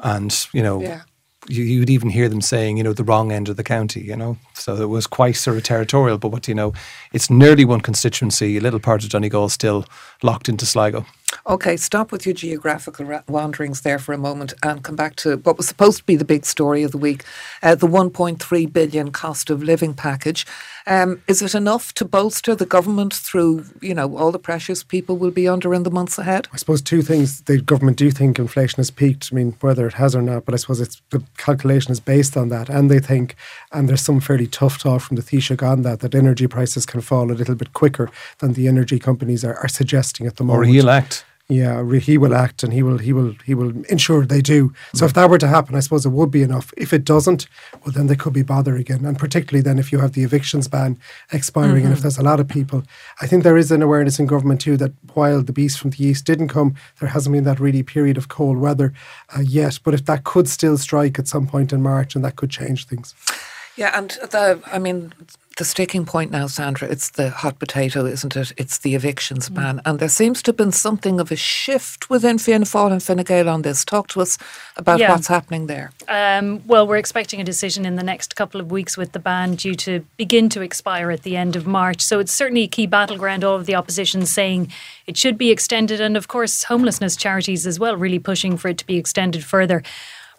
And 0.00 0.32
you 0.52 0.62
know, 0.62 0.80
Yeah. 0.80 1.02
you, 1.48 1.64
you'd 1.64 1.90
even 1.90 2.10
hear 2.10 2.28
them 2.28 2.40
saying, 2.40 2.76
you 2.76 2.84
know, 2.84 2.92
the 2.92 3.04
wrong 3.04 3.32
end 3.32 3.48
of 3.48 3.56
the 3.56 3.64
county. 3.64 4.00
You 4.00 4.16
know, 4.16 4.38
so 4.54 4.76
it 4.76 4.88
was 4.88 5.06
quite 5.08 5.36
sort 5.36 5.56
of 5.56 5.62
territorial. 5.64 6.18
But 6.18 6.28
what 6.28 6.42
do 6.42 6.52
you 6.52 6.54
know? 6.54 6.72
It's 7.12 7.28
nearly 7.30 7.64
one 7.64 7.80
constituency. 7.80 8.56
A 8.56 8.60
little 8.60 8.80
part 8.80 9.02
of 9.02 9.10
Donegal 9.10 9.48
still 9.48 9.84
locked 10.22 10.48
into 10.48 10.66
Sligo. 10.66 11.04
Okay, 11.46 11.76
stop 11.76 12.10
with 12.10 12.24
your 12.24 12.34
geographical 12.34 13.04
ra- 13.04 13.22
wanderings 13.28 13.82
there 13.82 13.98
for 13.98 14.14
a 14.14 14.18
moment 14.18 14.54
and 14.62 14.82
come 14.82 14.96
back 14.96 15.14
to 15.16 15.36
what 15.38 15.58
was 15.58 15.68
supposed 15.68 15.98
to 15.98 16.04
be 16.04 16.16
the 16.16 16.24
big 16.24 16.46
story 16.46 16.82
of 16.82 16.90
the 16.90 16.96
week 16.96 17.22
uh, 17.62 17.74
the 17.74 17.86
1.3 17.86 18.72
billion 18.72 19.10
cost 19.12 19.50
of 19.50 19.62
living 19.62 19.92
package. 19.92 20.46
Um, 20.86 21.22
is 21.28 21.42
it 21.42 21.54
enough 21.54 21.92
to 21.94 22.04
bolster 22.06 22.54
the 22.54 22.64
government 22.64 23.12
through, 23.12 23.66
you 23.82 23.94
know, 23.94 24.16
all 24.16 24.32
the 24.32 24.38
pressures 24.38 24.82
people 24.82 25.18
will 25.18 25.30
be 25.30 25.46
under 25.46 25.74
in 25.74 25.82
the 25.82 25.90
months 25.90 26.18
ahead? 26.18 26.48
I 26.52 26.56
suppose 26.56 26.80
two 26.80 27.02
things. 27.02 27.42
The 27.42 27.60
government 27.60 27.98
do 27.98 28.10
think 28.10 28.38
inflation 28.38 28.76
has 28.78 28.90
peaked. 28.90 29.28
I 29.30 29.34
mean, 29.34 29.54
whether 29.60 29.86
it 29.86 29.94
has 29.94 30.16
or 30.16 30.22
not, 30.22 30.46
but 30.46 30.54
I 30.54 30.56
suppose 30.56 30.80
it's 30.80 31.02
the 31.10 31.22
calculation 31.36 31.92
is 31.92 32.00
based 32.00 32.38
on 32.38 32.48
that. 32.50 32.70
And 32.70 32.90
they 32.90 33.00
think, 33.00 33.36
and 33.70 33.86
there's 33.86 34.02
some 34.02 34.20
fairly 34.20 34.46
tough 34.46 34.78
talk 34.78 35.02
from 35.02 35.16
the 35.16 35.22
Taoiseach 35.22 35.62
on 35.62 35.82
that, 35.82 36.00
that 36.00 36.14
energy 36.14 36.46
prices 36.46 36.86
can 36.86 37.02
fall 37.02 37.30
a 37.30 37.34
little 37.34 37.54
bit 37.54 37.74
quicker 37.74 38.10
than 38.38 38.54
the 38.54 38.66
energy 38.66 38.98
companies 38.98 39.44
are, 39.44 39.56
are 39.58 39.68
suggesting 39.68 40.26
at 40.26 40.36
the 40.36 40.44
Or 40.44 40.46
moment. 40.46 40.72
he'll 40.72 40.88
act. 40.90 41.24
Yeah, 41.48 41.84
he 41.98 42.16
will 42.16 42.34
act, 42.34 42.62
and 42.62 42.72
he 42.72 42.82
will 42.82 42.96
he 42.96 43.12
will 43.12 43.34
he 43.44 43.54
will 43.54 43.84
ensure 43.90 44.24
they 44.24 44.40
do. 44.40 44.72
So 44.94 45.04
if 45.04 45.12
that 45.12 45.28
were 45.28 45.36
to 45.36 45.46
happen, 45.46 45.74
I 45.74 45.80
suppose 45.80 46.06
it 46.06 46.08
would 46.08 46.30
be 46.30 46.42
enough. 46.42 46.72
If 46.74 46.94
it 46.94 47.04
doesn't, 47.04 47.46
well, 47.84 47.92
then 47.92 48.06
they 48.06 48.16
could 48.16 48.32
be 48.32 48.42
bother 48.42 48.76
again, 48.76 49.04
and 49.04 49.18
particularly 49.18 49.60
then 49.60 49.78
if 49.78 49.92
you 49.92 49.98
have 49.98 50.12
the 50.12 50.22
evictions 50.22 50.68
ban 50.68 50.98
expiring, 51.32 51.84
and 51.84 51.92
if 51.92 52.00
there's 52.00 52.16
a 52.16 52.22
lot 52.22 52.40
of 52.40 52.48
people, 52.48 52.82
I 53.20 53.26
think 53.26 53.42
there 53.42 53.58
is 53.58 53.70
an 53.70 53.82
awareness 53.82 54.18
in 54.18 54.24
government 54.24 54.62
too 54.62 54.78
that 54.78 54.92
while 55.12 55.42
the 55.42 55.52
beast 55.52 55.78
from 55.78 55.90
the 55.90 56.02
east 56.02 56.24
didn't 56.24 56.48
come, 56.48 56.76
there 56.98 57.10
hasn't 57.10 57.34
been 57.34 57.44
that 57.44 57.60
really 57.60 57.82
period 57.82 58.16
of 58.16 58.28
cold 58.28 58.56
weather 58.56 58.94
uh, 59.36 59.40
yet. 59.40 59.80
But 59.84 59.92
if 59.92 60.06
that 60.06 60.24
could 60.24 60.48
still 60.48 60.78
strike 60.78 61.18
at 61.18 61.28
some 61.28 61.46
point 61.46 61.74
in 61.74 61.82
March, 61.82 62.14
and 62.14 62.24
that 62.24 62.36
could 62.36 62.50
change 62.50 62.86
things. 62.86 63.14
Yeah, 63.76 63.90
and 63.98 64.10
the, 64.30 64.60
I 64.72 64.78
mean, 64.78 65.12
the 65.56 65.64
sticking 65.64 66.04
point 66.04 66.30
now, 66.30 66.46
Sandra, 66.46 66.88
it's 66.88 67.10
the 67.10 67.30
hot 67.30 67.58
potato, 67.58 68.06
isn't 68.06 68.36
it? 68.36 68.52
It's 68.56 68.78
the 68.78 68.94
evictions 68.94 69.48
ban. 69.48 69.80
And 69.84 69.98
there 70.00 70.08
seems 70.08 70.42
to 70.42 70.50
have 70.50 70.56
been 70.56 70.72
something 70.72 71.18
of 71.20 71.30
a 71.30 71.36
shift 71.36 72.10
within 72.10 72.38
Fianna 72.38 72.64
Fáil 72.64 72.92
and 72.92 73.02
Fine 73.02 73.24
Gael 73.24 73.48
on 73.48 73.62
this. 73.62 73.84
Talk 73.84 74.08
to 74.08 74.20
us 74.20 74.36
about 74.76 74.98
Yeah. 74.98 75.10
what's 75.12 75.28
happening 75.28 75.66
there. 75.66 75.92
Um, 76.08 76.62
well, 76.66 76.86
we're 76.86 76.96
expecting 76.96 77.40
a 77.40 77.44
decision 77.44 77.84
in 77.86 77.96
the 77.96 78.02
next 78.02 78.36
couple 78.36 78.60
of 78.60 78.70
weeks 78.70 78.96
with 78.96 79.12
the 79.12 79.20
ban 79.20 79.54
due 79.54 79.74
to 79.76 80.04
begin 80.16 80.48
to 80.50 80.60
expire 80.60 81.10
at 81.10 81.22
the 81.22 81.36
end 81.36 81.54
of 81.56 81.66
March. 81.66 82.00
So 82.00 82.18
it's 82.20 82.32
certainly 82.32 82.62
a 82.62 82.68
key 82.68 82.86
battleground. 82.86 83.44
All 83.44 83.56
of 83.56 83.66
the 83.66 83.74
opposition 83.76 84.26
saying 84.26 84.72
it 85.06 85.16
should 85.16 85.38
be 85.38 85.50
extended, 85.50 86.00
and 86.00 86.16
of 86.16 86.26
course, 86.28 86.64
homelessness 86.64 87.16
charities 87.16 87.66
as 87.66 87.78
well, 87.78 87.96
really 87.96 88.18
pushing 88.20 88.56
for 88.56 88.68
it 88.68 88.78
to 88.78 88.86
be 88.86 88.96
extended 88.96 89.44
further. 89.44 89.82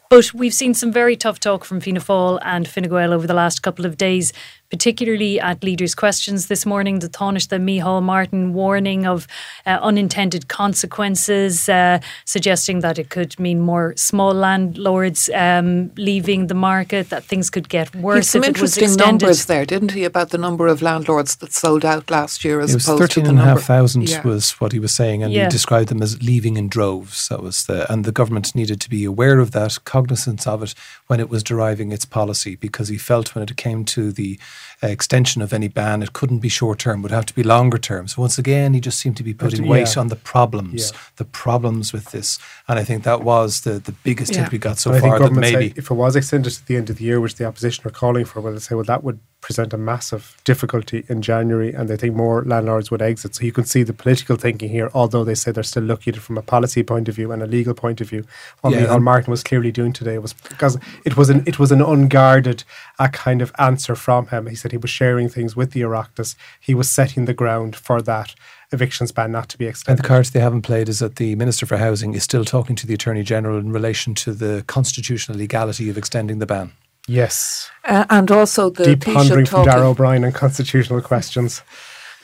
But 0.10 0.34
we've 0.34 0.54
seen 0.54 0.74
some 0.74 0.92
very 0.92 1.16
tough 1.16 1.40
talk 1.40 1.66
from 1.66 1.82
Fianna 1.82 2.00
Fáil 2.00 2.40
and 2.44 2.68
Fine 2.68 2.90
Gael 2.90 3.12
over 3.12 3.26
the 3.26 3.34
last 3.34 3.64
couple 3.64 3.86
of 3.86 3.98
days, 3.98 4.34
particularly 4.70 5.40
at 5.40 5.64
leaders' 5.64 5.96
questions 5.96 6.48
this 6.48 6.66
morning. 6.66 7.00
The 7.00 7.10
Taoiseach 7.10 7.60
Micheál 7.60 8.02
Martin 8.02 8.54
warning 8.54 9.06
of 9.06 9.28
uh, 9.66 9.80
unintended 9.82 10.48
consequences, 10.48 11.70
uh, 11.70 12.00
suggesting 12.26 12.82
that 12.82 12.98
it 13.00 13.10
could 13.10 13.40
mean 13.40 13.60
more 13.60 13.94
small 13.96 14.34
landlords 14.34 15.30
um, 15.34 15.92
leaving 15.98 16.48
the 16.48 16.54
market, 16.56 17.10
that 17.10 17.24
things 17.24 17.50
could 17.50 17.70
get 17.70 17.90
He 17.90 17.98
had 17.98 18.04
worse 18.04 18.30
some 18.30 18.44
if 18.44 18.50
it 18.50 18.62
was 18.62 18.78
interesting 18.78 19.06
numbers 19.06 19.46
there, 19.46 19.66
didn't 19.66 19.92
he, 19.92 20.04
about 20.04 20.30
the 20.30 20.38
number 20.38 20.68
of 20.68 20.82
landlords 20.82 21.36
that 21.38 21.54
sold 21.54 21.86
out 21.86 22.10
last 22.10 22.44
year 22.44 22.60
as 22.60 22.72
It 22.72 22.76
was 22.76 22.86
opposed 22.88 23.02
to 23.02 23.08
thirteen 23.08 23.24
the 23.26 23.30
and 23.32 23.40
a 23.40 23.46
number. 23.46 23.62
thousand 23.62 24.10
Yeah. 24.10 24.24
was 24.24 24.52
what 24.60 24.72
he 24.72 24.80
was 24.80 24.94
saying, 24.94 25.24
and 25.24 25.32
Yeah. 25.32 25.44
he 25.46 25.50
described 25.50 25.90
them 25.90 26.02
as 26.02 26.22
leaving 26.22 26.58
in 26.58 26.68
droves. 26.68 27.28
That 27.30 27.42
was 27.42 27.66
the, 27.66 27.92
and 27.92 28.04
the 28.04 28.12
government 28.12 28.56
needed 28.56 28.82
to 28.82 28.90
be 28.90 29.06
aware 29.06 29.40
of 29.40 29.52
that, 29.52 29.78
cognizance 29.86 30.46
of 30.48 30.64
it 30.64 30.74
when 31.08 31.20
it 31.20 31.30
was 31.30 31.44
deriving 31.44 31.92
its 31.92 32.06
policy, 32.06 32.56
because 32.56 32.88
he 32.90 32.98
felt 32.98 33.36
when 33.36 33.44
it 33.44 33.56
came 33.58 33.86
to 33.86 34.12
the 34.12 34.40
uh, 34.56 34.75
Uh, 34.86 34.90
extension 34.90 35.42
of 35.42 35.52
any 35.54 35.68
ban, 35.68 36.04
it 36.04 36.14
couldn't 36.14 36.40
be 36.40 36.50
short 36.50 36.80
term; 36.80 37.02
would 37.02 37.12
have 37.12 37.26
to 37.26 37.34
be 37.34 37.44
longer 37.44 37.78
term. 37.78 38.08
So 38.08 38.22
once 38.22 38.38
again, 38.38 38.74
he 38.74 38.80
just 38.80 39.00
seemed 39.00 39.18
to 39.18 39.24
be 39.24 39.34
putting 39.34 39.64
to- 39.64 39.70
weight 39.70 39.96
yeah. 39.96 40.02
on 40.02 40.08
the 40.10 40.16
problems, 40.16 40.92
Yeah. 40.92 40.98
the 41.18 41.26
problems 41.26 41.92
with 41.94 42.12
this, 42.12 42.38
and 42.68 42.78
I 42.80 42.84
think 42.84 43.04
that 43.04 43.22
was 43.24 43.62
the 43.62 43.80
the 43.80 43.94
biggest 44.04 44.34
Yeah. 44.34 44.44
hit 44.44 44.52
we 44.52 44.58
got 44.58 44.78
so 44.80 44.92
But 44.92 44.98
I 44.98 45.00
far. 45.02 45.10
That 45.12 45.20
government 45.26 45.46
say 45.48 45.54
maybe 45.54 45.74
if 45.76 45.90
it 45.92 45.94
was 45.96 46.16
extended 46.16 46.52
to 46.54 46.66
the 46.68 46.78
end 46.78 46.90
of 46.90 46.98
the 46.98 47.04
year, 47.06 47.20
which 47.20 47.36
the 47.36 47.46
opposition 47.46 47.84
are 47.88 47.92
calling 47.92 48.26
for, 48.26 48.42
well, 48.42 48.54
they 48.54 48.60
say, 48.60 48.76
well, 48.76 48.84
that 48.86 49.04
would 49.04 49.20
present 49.42 49.74
a 49.74 49.78
massive 49.78 50.36
difficulty 50.44 51.04
in 51.08 51.22
January, 51.22 51.72
and 51.72 51.88
they 51.88 51.96
think 51.98 52.16
more 52.16 52.44
landlords 52.46 52.90
would 52.90 53.02
exit. 53.02 53.36
So 53.36 53.44
you 53.44 53.52
can 53.52 53.64
see 53.66 53.84
the 53.84 53.94
political 53.94 54.36
thinking 54.38 54.70
here, 54.70 54.90
although 54.94 55.24
they 55.24 55.36
say 55.36 55.52
they're 55.52 55.64
still 55.64 55.84
looking 55.84 56.12
at 56.14 56.18
it 56.18 56.22
from 56.24 56.38
a 56.38 56.42
policy 56.42 56.82
point 56.82 57.08
of 57.10 57.16
view 57.16 57.32
and 57.32 57.44
a 57.44 57.46
legal 57.48 57.76
point 57.76 58.02
of 58.02 58.10
view. 58.10 58.24
What 58.62 58.74
Yeah, 58.74 58.86
Micheál 58.88 58.96
and- 58.96 59.04
Martin 59.06 59.32
was 59.32 59.44
clearly 59.44 59.72
doing 59.72 59.94
today 59.94 60.18
was 60.18 60.34
because 60.34 60.78
it 61.06 61.16
was 61.16 61.30
an 61.30 61.44
it 61.46 61.60
was 61.60 61.72
an 61.72 61.82
unguarded 61.82 62.64
a 62.98 63.08
kind 63.10 63.42
of 63.42 63.52
answer 63.60 63.94
from 63.96 64.28
him. 64.28 64.48
He 64.48 64.56
said 64.56 64.72
he 64.76 64.78
was 64.78 64.90
sharing 64.90 65.30
things 65.30 65.56
with 65.56 65.72
the 65.72 65.80
Oireachtas. 65.84 66.36
He 66.60 66.76
was 66.76 66.90
setting 66.90 67.24
the 67.24 67.34
ground 67.34 67.78
for 67.78 68.02
that 68.02 68.36
evictions 68.74 69.14
ban 69.14 69.32
not 69.32 69.48
to 69.50 69.58
be 69.58 69.68
extended. 69.68 69.92
And 69.92 70.00
extended. 70.00 70.04
the 70.04 70.08
cards 70.16 70.32
they 70.32 70.42
haven't 70.42 70.64
played 70.64 70.90
is 70.90 71.00
that 71.00 71.16
the 71.16 71.34
Minister 71.36 71.66
for 71.66 71.78
Housing 71.78 72.14
is 72.14 72.24
still 72.24 72.44
talking 72.44 72.76
to 72.76 72.86
the 72.86 72.94
Attorney 72.94 73.24
General 73.24 73.58
in 73.58 73.72
relation 73.72 74.14
to 74.16 74.34
the 74.34 74.66
constitutional 74.68 75.38
legality 75.38 75.90
of 75.90 75.98
extending 75.98 76.40
the 76.40 76.46
ban. 76.46 76.74
yes, 77.08 77.70
Uh, 77.86 78.04
and 78.10 78.30
also 78.32 78.70
the 78.70 78.84
deep 78.84 79.00
Taoiseach 79.00 79.14
pondering 79.14 79.46
from 79.46 79.64
talking- 79.66 79.72
Darragh 79.72 79.92
O'Brien 79.92 80.26
on 80.26 80.34
constitutional 80.34 81.00
questions. 81.02 81.62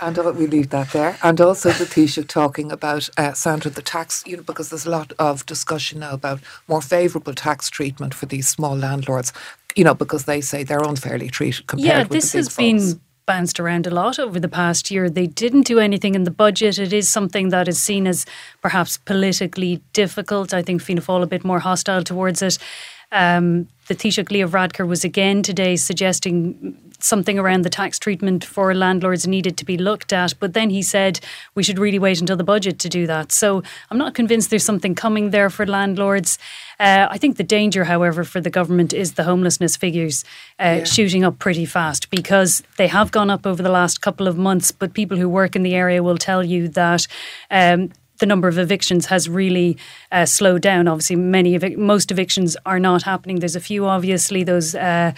And 0.01 0.17
uh, 0.17 0.34
we 0.36 0.48
leave 0.48 0.70
that 0.72 0.91
there. 0.91 1.17
And 1.22 1.39
also 1.39 1.70
the 1.72 1.86
Taoiseach 1.86 2.27
talking 2.27 2.72
about, 2.72 3.08
uh, 3.17 3.34
Sandra, 3.34 3.70
the 3.70 3.84
tax, 3.84 4.24
you 4.25 4.38
know, 4.38 4.43
because 4.43 4.70
there's 4.70 4.88
a 4.88 4.89
lot 4.89 5.13
of 5.20 5.46
discussion 5.46 6.00
now 6.00 6.13
about 6.13 6.39
more 6.67 6.81
favourable 6.81 7.36
tax 7.36 7.70
treatment 7.70 8.15
for 8.15 8.25
these 8.25 8.48
small 8.48 8.75
landlords, 8.75 9.31
you 9.75 9.84
know, 9.84 9.93
because 9.93 10.25
they 10.25 10.41
say 10.41 10.63
they're 10.63 10.79
unfairly 10.79 11.29
treated 11.29 11.67
compared 11.67 11.88
yeah, 11.88 12.00
with 12.00 12.10
this 12.10 12.31
the 12.31 12.38
big 12.38 12.46
has 12.46 12.55
been 12.55 13.01
bounced 13.27 13.60
around 13.60 13.86
a 13.86 13.91
lot 13.91 14.17
over 14.17 14.39
the 14.39 14.50
past 14.50 14.89
year. 14.89 15.10
They 15.10 15.27
didn't 15.27 15.67
do 15.67 15.79
anything 15.79 16.15
in 16.15 16.24
the 16.24 16.31
budget. 16.31 16.79
It 16.79 16.91
is 16.91 17.08
something 17.08 17.50
that 17.50 17.67
is 17.67 17.81
seen 17.81 18.08
as 18.08 18.25
perhaps 18.62 18.98
politically 18.98 19.81
difficult. 19.93 20.53
I 20.53 20.63
think 20.63 20.81
Fianna 20.81 21.01
Fáil 21.01 21.24
a 21.24 21.27
bit 21.27 21.46
more 21.46 21.60
hostile 21.60 22.03
towards 22.03 22.41
it. 22.41 22.58
Um, 23.12 23.67
the 23.88 23.96
Taoiseach 23.96 24.31
Leo 24.31 24.48
Varadkar 24.48 24.88
was 24.88 25.03
again 25.03 25.43
today 25.43 25.75
suggesting 25.75 26.90
something 27.03 27.39
around 27.39 27.63
the 27.63 27.70
tax 27.70 28.00
treatment 28.00 28.43
for 28.43 28.74
landlords 28.74 29.27
needed 29.27 29.58
to 29.58 29.65
be 29.65 29.77
looked 29.77 30.13
at. 30.13 30.34
But 30.39 30.53
then 30.53 30.70
he 30.70 30.81
said 30.81 31.20
we 31.55 31.63
should 31.63 31.79
really 31.79 32.00
wait 32.00 32.20
until 32.20 32.38
the 32.38 32.43
budget 32.43 32.79
to 32.79 32.89
do 32.89 33.08
that. 33.08 33.31
So 33.31 33.63
I'm 33.89 33.98
not 33.98 34.13
convinced 34.13 34.50
there's 34.50 34.65
something 34.65 34.96
coming 34.96 35.31
there 35.31 35.50
for 35.50 35.65
landlords. 35.65 36.38
Uh, 36.79 37.08
I 37.10 37.17
think 37.17 37.38
the 37.38 37.43
danger, 37.43 37.84
however, 37.84 38.24
for 38.24 38.41
the 38.41 38.50
government 38.50 38.93
is 38.93 39.13
the 39.13 39.24
homelessness 39.24 39.77
figures 39.77 40.24
uh, 40.60 40.63
yeah. 40.63 40.84
shooting 40.84 41.24
up 41.24 41.39
pretty 41.39 41.65
fast 41.65 42.10
because 42.10 42.63
they 42.77 42.88
have 42.88 43.12
gone 43.12 43.29
up 43.29 43.46
over 43.46 43.62
the 43.62 43.70
last 43.70 44.01
couple 44.01 44.27
of 44.27 44.38
months. 44.38 44.72
But 44.72 44.93
people 44.93 45.17
who 45.17 45.29
work 45.29 45.55
in 45.55 45.63
the 45.63 45.75
area 45.75 46.01
will 46.01 46.17
tell 46.17 46.43
you 46.43 46.67
that 46.70 47.08
um, 47.50 47.91
the 48.22 48.25
number 48.25 48.48
of 48.48 48.58
evictions 48.58 49.08
has 49.08 49.27
really 49.27 49.77
uh, 50.12 50.25
slowed 50.25 50.62
down. 50.62 50.88
Obviously, 50.88 51.17
many 51.17 51.60
evic- 51.60 51.77
most 51.77 52.12
evictions 52.12 52.55
are 52.65 52.79
not 52.79 53.03
happening. 53.03 53.39
There's 53.39 53.58
a 53.58 53.60
few, 53.60 53.86
obviously, 53.86 54.43
those. 54.46 54.74
Uh, 54.74 55.12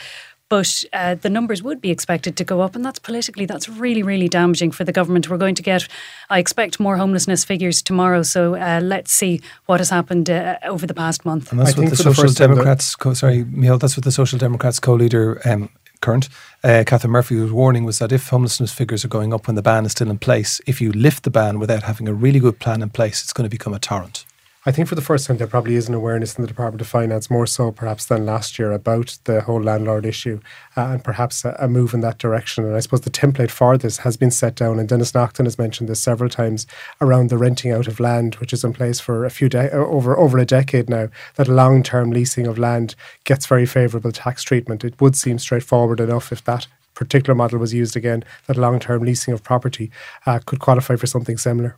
but 0.54 0.84
uh, 0.94 1.16
the 1.16 1.32
numbers 1.32 1.64
would 1.64 1.82
be 1.82 1.90
expected 1.90 2.38
to 2.38 2.44
go 2.44 2.62
up, 2.62 2.76
and 2.76 2.86
that's 2.86 3.00
politically 3.00 3.48
that's 3.48 3.68
really 3.68 4.04
really 4.04 4.30
damaging 4.30 4.70
for 4.72 4.84
the 4.84 4.92
government. 4.92 5.28
We're 5.28 5.40
going 5.46 5.56
to 5.56 5.64
get, 5.64 5.88
I 6.30 6.38
expect, 6.38 6.80
more 6.80 6.96
homelessness 6.96 7.44
figures 7.44 7.82
tomorrow. 7.82 8.22
So 8.22 8.54
uh, 8.54 8.80
let's 8.84 9.12
see 9.12 9.42
what 9.66 9.80
has 9.80 9.90
happened 9.90 10.30
uh, 10.30 10.60
over 10.64 10.86
the 10.86 10.94
past 10.94 11.26
month. 11.26 11.52
And 11.52 11.60
that's 11.60 11.76
I 11.76 11.82
what 11.82 11.90
the 11.90 11.96
Social 11.96 12.28
the 12.28 12.36
Democrats, 12.36 12.96
co- 12.96 13.16
sorry, 13.16 13.46
Miel, 13.46 13.80
that's 13.80 13.98
what 13.98 14.04
the 14.04 14.12
Social 14.12 14.38
Democrats 14.38 14.80
co-leader 14.80 15.42
um, 15.50 15.70
current, 16.02 16.30
uh, 16.64 16.84
Catherine 16.86 17.14
Murphy 17.14 17.36
was 17.38 17.52
warning 17.52 17.84
was 17.84 17.98
that 17.98 18.12
if 18.12 18.28
homelessness 18.28 18.72
figures 18.72 19.04
are 19.04 19.08
going 19.18 19.34
up 19.34 19.48
when 19.48 19.56
the 19.56 19.64
ban 19.64 19.86
is 19.88 19.94
still 19.94 20.12
in 20.12 20.20
place, 20.20 20.62
if 20.68 20.80
you 20.80 20.92
lift 20.92 21.24
the 21.24 21.32
ban 21.32 21.58
without 21.58 21.82
having 21.82 22.08
a 22.08 22.14
really 22.14 22.40
good 22.40 22.60
plan 22.60 22.84
in 22.84 22.92
place, 22.92 23.24
it's 23.24 23.34
going 23.34 23.50
to 23.50 23.50
become 23.58 23.74
a 23.74 23.80
torrent. 23.80 24.26
I 24.66 24.72
think 24.72 24.88
for 24.88 24.96
the 24.96 25.02
first 25.02 25.28
time 25.28 25.38
there 25.38 25.48
probably 25.48 25.76
is 25.76 25.90
an 25.90 25.94
awareness 25.94 26.38
in 26.38 26.42
the 26.42 26.48
Department 26.48 26.80
of 26.80 26.88
Finance, 26.88 27.30
more 27.30 27.46
so 27.46 27.70
perhaps 27.70 28.06
than 28.06 28.26
last 28.26 28.58
year, 28.58 28.72
about 28.72 29.18
the 29.26 29.42
whole 29.42 29.62
landlord 29.62 30.06
issue 30.06 30.40
uh, 30.78 30.84
and 30.84 31.04
perhaps 31.04 31.44
a, 31.44 31.54
a, 31.60 31.68
move 31.68 31.94
in 31.94 32.00
that 32.00 32.18
direction. 32.18 32.64
And 32.64 32.74
I 32.74 32.80
suppose 32.80 33.02
the 33.02 33.10
template 33.10 33.52
for 33.52 33.78
this 33.78 33.98
has 33.98 34.16
been 34.16 34.32
set 34.32 34.56
down, 34.56 34.80
and 34.80 34.88
Denis 34.88 35.14
Naughten 35.14 35.46
has 35.46 35.58
mentioned 35.58 35.90
this 35.90 36.00
several 36.00 36.30
times 36.30 36.66
around 37.02 37.30
the 37.30 37.38
renting 37.38 37.74
out 37.74 37.88
of 37.88 38.00
land, 38.00 38.36
which 38.36 38.54
is 38.54 38.64
in 38.64 38.72
place 38.72 39.02
for 39.02 39.26
a 39.26 39.30
few 39.30 39.50
de- 39.50 39.70
over 39.72 40.18
over 40.18 40.38
a 40.38 40.46
decade 40.46 40.90
now. 40.90 41.10
That 41.36 41.50
long 41.50 41.84
term 41.84 42.12
leasing 42.12 42.48
of 42.48 42.58
land 42.58 42.96
gets 43.26 43.46
very 43.46 43.66
favourable 43.66 44.14
tax 44.14 44.44
treatment. 44.44 44.86
It 44.86 45.02
would 45.02 45.18
seem 45.18 45.40
straightforward 45.40 46.00
enough 46.00 46.32
if 46.32 46.42
that 46.46 46.68
particular 46.94 47.36
model 47.36 47.60
was 47.60 47.74
used 47.74 47.96
again, 47.96 48.24
that 48.48 48.58
long 48.58 48.80
term 48.80 49.04
leasing 49.04 49.34
of 49.34 49.44
property 49.44 49.92
uh, 50.26 50.40
could 50.46 50.60
qualify 50.60 50.96
for 50.96 51.08
something 51.08 51.38
similar. 51.38 51.76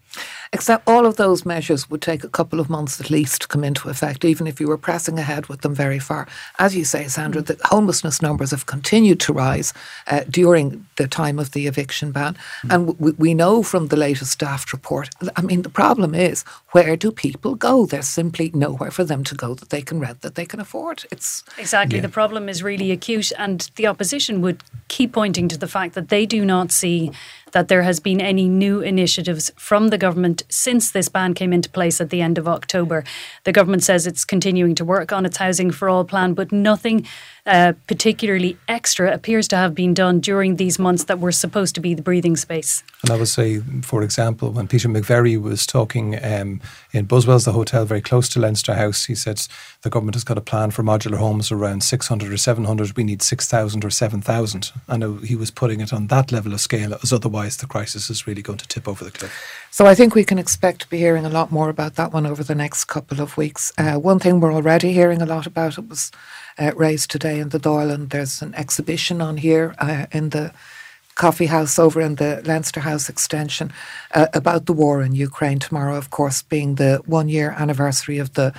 Except 0.54 0.88
all 0.88 1.06
of 1.06 1.18
those 1.18 1.46
measures 1.46 1.90
would 1.90 2.02
take 2.02 2.24
a 2.24 2.30
couple 2.30 2.60
of 2.60 2.70
months 2.70 3.00
at 3.00 3.10
least 3.10 3.42
to 3.42 3.48
come 3.48 3.64
into 3.64 3.90
effect, 3.90 4.24
even 4.24 4.48
if 4.48 4.60
you 4.60 4.68
were 4.68 4.78
pressing 4.78 5.20
ahead 5.20 5.48
with 5.48 5.62
them 5.62 5.76
very 5.76 6.00
far. 6.00 6.28
As 6.60 6.76
you 6.76 6.86
say, 6.86 7.08
Sandra, 7.08 7.42
the 7.42 7.60
homelessness 7.66 8.22
numbers 8.22 8.52
have 8.52 8.66
continued 8.66 9.20
to 9.22 9.34
rise 9.34 9.74
uh, 10.08 10.22
during 10.30 10.86
the 10.98 11.08
time 11.08 11.40
of 11.40 11.52
the 11.52 11.68
eviction 11.68 12.12
ban. 12.12 12.38
And 12.70 12.98
we, 13.00 13.12
we 13.12 13.34
know 13.34 13.64
from 13.64 13.88
the 13.88 13.98
latest 13.98 14.40
draft 14.40 14.72
report, 14.72 15.10
I 15.36 15.42
mean, 15.42 15.64
the 15.64 15.70
problem 15.70 16.16
is 16.16 16.44
where 16.72 16.96
do 16.96 17.12
people 17.12 17.56
go? 17.56 17.86
There's 17.86 18.08
simply 18.08 18.52
nowhere 18.54 18.92
for 18.92 19.04
them 19.04 19.24
to 19.26 19.36
go 19.36 19.54
that 19.56 19.70
they 19.70 19.82
can 19.82 20.00
rent, 20.00 20.22
that 20.22 20.36
they 20.36 20.46
can 20.46 20.60
afford. 20.60 21.06
It's 21.12 21.44
Exactly. 21.58 21.98
Yeah. 21.98 22.04
The 22.04 22.10
problem 22.10 22.50
is 22.50 22.64
really 22.64 22.92
acute, 22.92 23.32
and 23.38 23.70
the 23.76 23.88
opposition 23.88 24.42
would 24.42 24.64
keep 24.88 25.05
pointing 25.08 25.48
to 25.48 25.58
the 25.58 25.68
fact 25.68 25.96
that 25.96 26.10
they 26.10 26.26
do 26.26 26.46
not 26.46 26.72
see 26.72 27.12
that 27.52 27.70
there 27.70 27.84
has 27.84 28.02
been 28.02 28.20
any 28.20 28.50
new 28.50 28.82
initiatives 28.82 29.50
from 29.56 29.88
the 29.88 29.98
government 29.98 30.44
since 30.50 30.92
this 30.92 31.08
ban 31.08 31.34
came 31.34 31.54
into 31.54 31.70
place 31.70 32.02
at 32.02 32.10
the 32.10 32.22
end 32.22 32.38
of 32.38 32.48
October. 32.48 33.04
The 33.46 33.54
government 33.54 33.84
says 33.84 34.06
it's 34.06 34.26
continuing 34.26 34.76
to 34.76 34.84
work 34.84 35.14
on 35.14 35.26
its 35.26 35.38
Housing 35.38 35.72
for 35.72 35.88
All 35.88 36.04
plan, 36.04 36.34
but 36.34 36.52
nothing 36.52 37.08
uh, 37.46 37.74
particularly 37.88 38.58
extra 38.68 39.14
appears 39.14 39.48
to 39.48 39.56
have 39.56 39.76
been 39.76 39.94
done 39.94 40.20
during 40.20 40.56
these 40.56 40.80
months 40.80 41.06
that 41.06 41.20
were 41.20 41.32
supposed 41.32 41.76
to 41.76 41.82
be 41.82 41.94
the 41.94 42.02
breathing 42.02 42.36
space. 42.36 42.84
And 43.04 43.12
I 43.12 43.18
would 43.18 43.28
say, 43.28 43.60
for 43.82 44.02
example, 44.02 44.50
when 44.50 44.68
Peter 44.68 44.90
McVerry 44.90 45.40
was 45.40 45.66
talking 45.66 46.24
um, 46.24 46.60
in 46.92 47.06
Buswell's, 47.06 47.46
the 47.46 47.52
hotel 47.52 47.86
very 47.86 48.02
close 48.02 48.28
to 48.30 48.40
Leinster 48.40 48.74
House, 48.74 49.06
he 49.06 49.16
said 49.16 49.48
the 49.84 49.90
government 49.90 50.16
has 50.16 50.24
got 50.24 50.38
a 50.38 50.42
plan 50.42 50.72
for 50.72 50.84
modular 50.84 51.18
homes 51.18 51.52
around 51.52 51.84
600 51.84 52.34
or 52.34 52.38
700. 52.38 52.98
We 52.98 53.04
need 53.04 53.22
6,000 53.22 53.86
or 53.86 53.90
7,000. 53.90 54.72
And 54.88 55.00
know 55.00 55.16
he 55.18 55.36
was 55.36 55.52
putting 55.52 55.82
it 55.82 55.94
on 55.94 56.08
that 56.08 56.32
level 56.32 56.54
of 56.54 56.62
scale, 56.62 56.96
as 57.04 57.14
otherwise 57.14 57.58
the 57.58 57.68
crisis 57.68 58.10
is 58.10 58.28
really 58.28 58.42
going 58.42 58.58
to 58.58 58.68
tip 58.68 58.88
over 58.88 59.04
the 59.04 59.12
cliff. 59.12 59.34
So 59.72 59.86
I 59.86 59.96
think 59.96 60.16
we 60.16 60.24
can 60.24 60.40
expect 60.40 60.82
to 60.82 60.90
be 60.90 60.98
hearing 60.98 61.26
a 61.26 61.30
lot 61.30 61.52
more 61.52 61.70
about 61.70 61.96
that 61.96 62.14
one 62.14 62.26
over 62.26 62.44
the 62.44 62.56
next 62.56 62.86
couple 62.86 63.22
of 63.22 63.38
weeks. 63.38 63.72
Uh, 63.78 63.96
one 63.96 64.20
thing 64.20 64.40
we're 64.40 64.54
already 64.54 64.94
hearing 64.94 65.22
a 65.22 65.26
lot 65.26 65.46
about 65.46 65.78
it 65.78 65.88
was 65.88 66.12
uh, 66.58 66.72
raised 66.76 67.12
today 67.12 67.35
in 67.40 67.50
the 67.50 67.60
Dáil, 67.60 67.94
and 67.94 68.10
there's 68.10 68.42
an 68.42 68.54
exhibition 68.56 69.22
on 69.22 69.38
here 69.38 69.76
uh, 69.80 70.06
in 70.12 70.30
the 70.30 70.52
coffee 71.16 71.46
house 71.46 71.80
over 71.80 72.02
in 72.02 72.16
the 72.16 72.42
Leinster 72.46 72.82
House 72.82 73.10
extension 73.10 73.72
uh, 74.14 74.28
about 74.34 74.66
the 74.66 74.74
war 74.74 75.02
in 75.02 75.14
Ukraine 75.14 75.60
tomorrow, 75.60 75.96
of 75.96 76.10
course, 76.10 76.42
being 76.42 76.76
the 76.76 77.02
one 77.06 77.30
year 77.30 77.56
anniversary 77.58 78.18
of 78.18 78.34
the 78.34 78.54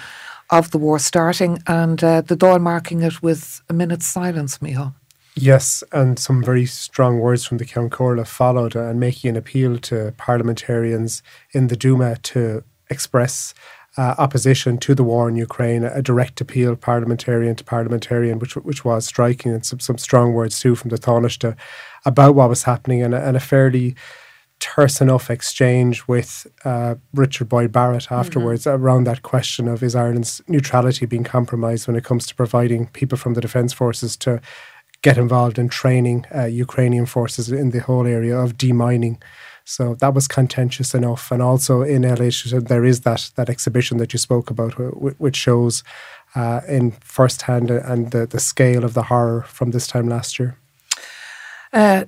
of 0.48 0.70
the 0.70 0.78
war 0.78 0.98
starting, 0.98 1.58
and 1.66 2.02
uh, 2.04 2.20
the 2.20 2.36
Dáil 2.36 2.60
marking 2.60 3.02
it 3.02 3.20
with 3.20 3.60
a 3.68 3.72
minute's 3.72 4.06
silence, 4.06 4.58
Miho. 4.58 4.94
Yes, 5.34 5.84
and 5.92 6.18
some 6.18 6.42
very 6.42 6.66
strong 6.66 7.18
words 7.18 7.44
from 7.44 7.58
the 7.58 7.64
Ceann 7.64 7.90
Comhairle 7.90 8.26
followed, 8.26 8.74
and 8.76 8.98
making 9.00 9.30
an 9.30 9.36
appeal 9.36 9.76
to 9.78 10.14
parliamentarians 10.16 11.22
in 11.52 11.66
the 11.66 11.76
Duma 11.76 12.16
to 12.16 12.62
express 12.88 13.52
uh, 13.96 14.14
opposition 14.18 14.78
to 14.78 14.94
the 14.94 15.04
war 15.04 15.28
in 15.28 15.36
Ukraine, 15.36 15.84
a 15.84 16.02
direct 16.02 16.40
appeal, 16.40 16.76
parliamentarian 16.76 17.56
to 17.56 17.64
parliamentarian, 17.64 18.38
which 18.38 18.56
which 18.56 18.84
was 18.84 19.06
striking, 19.06 19.52
and 19.52 19.64
some, 19.64 19.80
some 19.80 19.98
strong 19.98 20.32
words 20.32 20.60
too 20.60 20.74
from 20.74 20.90
the 20.90 20.98
Taoiseach 20.98 21.56
about 22.04 22.34
what 22.34 22.48
was 22.48 22.64
happening, 22.64 23.02
and, 23.02 23.14
and 23.14 23.36
a 23.36 23.40
fairly 23.40 23.96
terse 24.58 25.00
enough 25.00 25.30
exchange 25.30 26.06
with 26.08 26.46
uh, 26.64 26.94
Richard 27.12 27.48
Boyd 27.48 27.72
Barrett 27.72 28.04
mm-hmm. 28.04 28.14
afterwards 28.14 28.64
mm-hmm. 28.64 28.82
around 28.82 29.04
that 29.04 29.22
question 29.22 29.68
of 29.68 29.82
is 29.82 29.94
Ireland's 29.94 30.40
neutrality 30.48 31.06
being 31.06 31.24
compromised 31.24 31.86
when 31.86 31.96
it 31.96 32.04
comes 32.04 32.26
to 32.26 32.34
providing 32.34 32.86
people 32.88 33.18
from 33.18 33.34
the 33.34 33.40
defence 33.40 33.72
forces 33.72 34.16
to 34.18 34.40
get 35.02 35.18
involved 35.18 35.58
in 35.58 35.68
training 35.68 36.24
uh, 36.34 36.44
Ukrainian 36.44 37.06
forces 37.06 37.50
in 37.50 37.70
the 37.70 37.80
whole 37.80 38.06
area 38.06 38.36
of 38.36 38.56
demining. 38.56 39.20
So 39.68 39.96
that 39.96 40.14
was 40.14 40.28
contentious 40.28 40.94
enough. 40.94 41.32
And 41.32 41.42
also 41.42 41.82
in 41.82 42.02
LH, 42.02 42.68
there 42.68 42.84
is 42.84 43.00
that 43.00 43.32
that 43.34 43.50
exhibition 43.50 43.98
that 43.98 44.12
you 44.12 44.18
spoke 44.18 44.48
about, 44.48 44.74
which 45.20 45.34
shows 45.34 45.82
uh, 46.36 46.60
in 46.68 46.92
firsthand 47.00 47.72
and 47.72 48.12
the, 48.12 48.26
the 48.26 48.38
scale 48.38 48.84
of 48.84 48.94
the 48.94 49.02
horror 49.02 49.42
from 49.42 49.72
this 49.72 49.88
time 49.88 50.08
last 50.08 50.38
year. 50.38 50.56
Uh, 51.72 52.04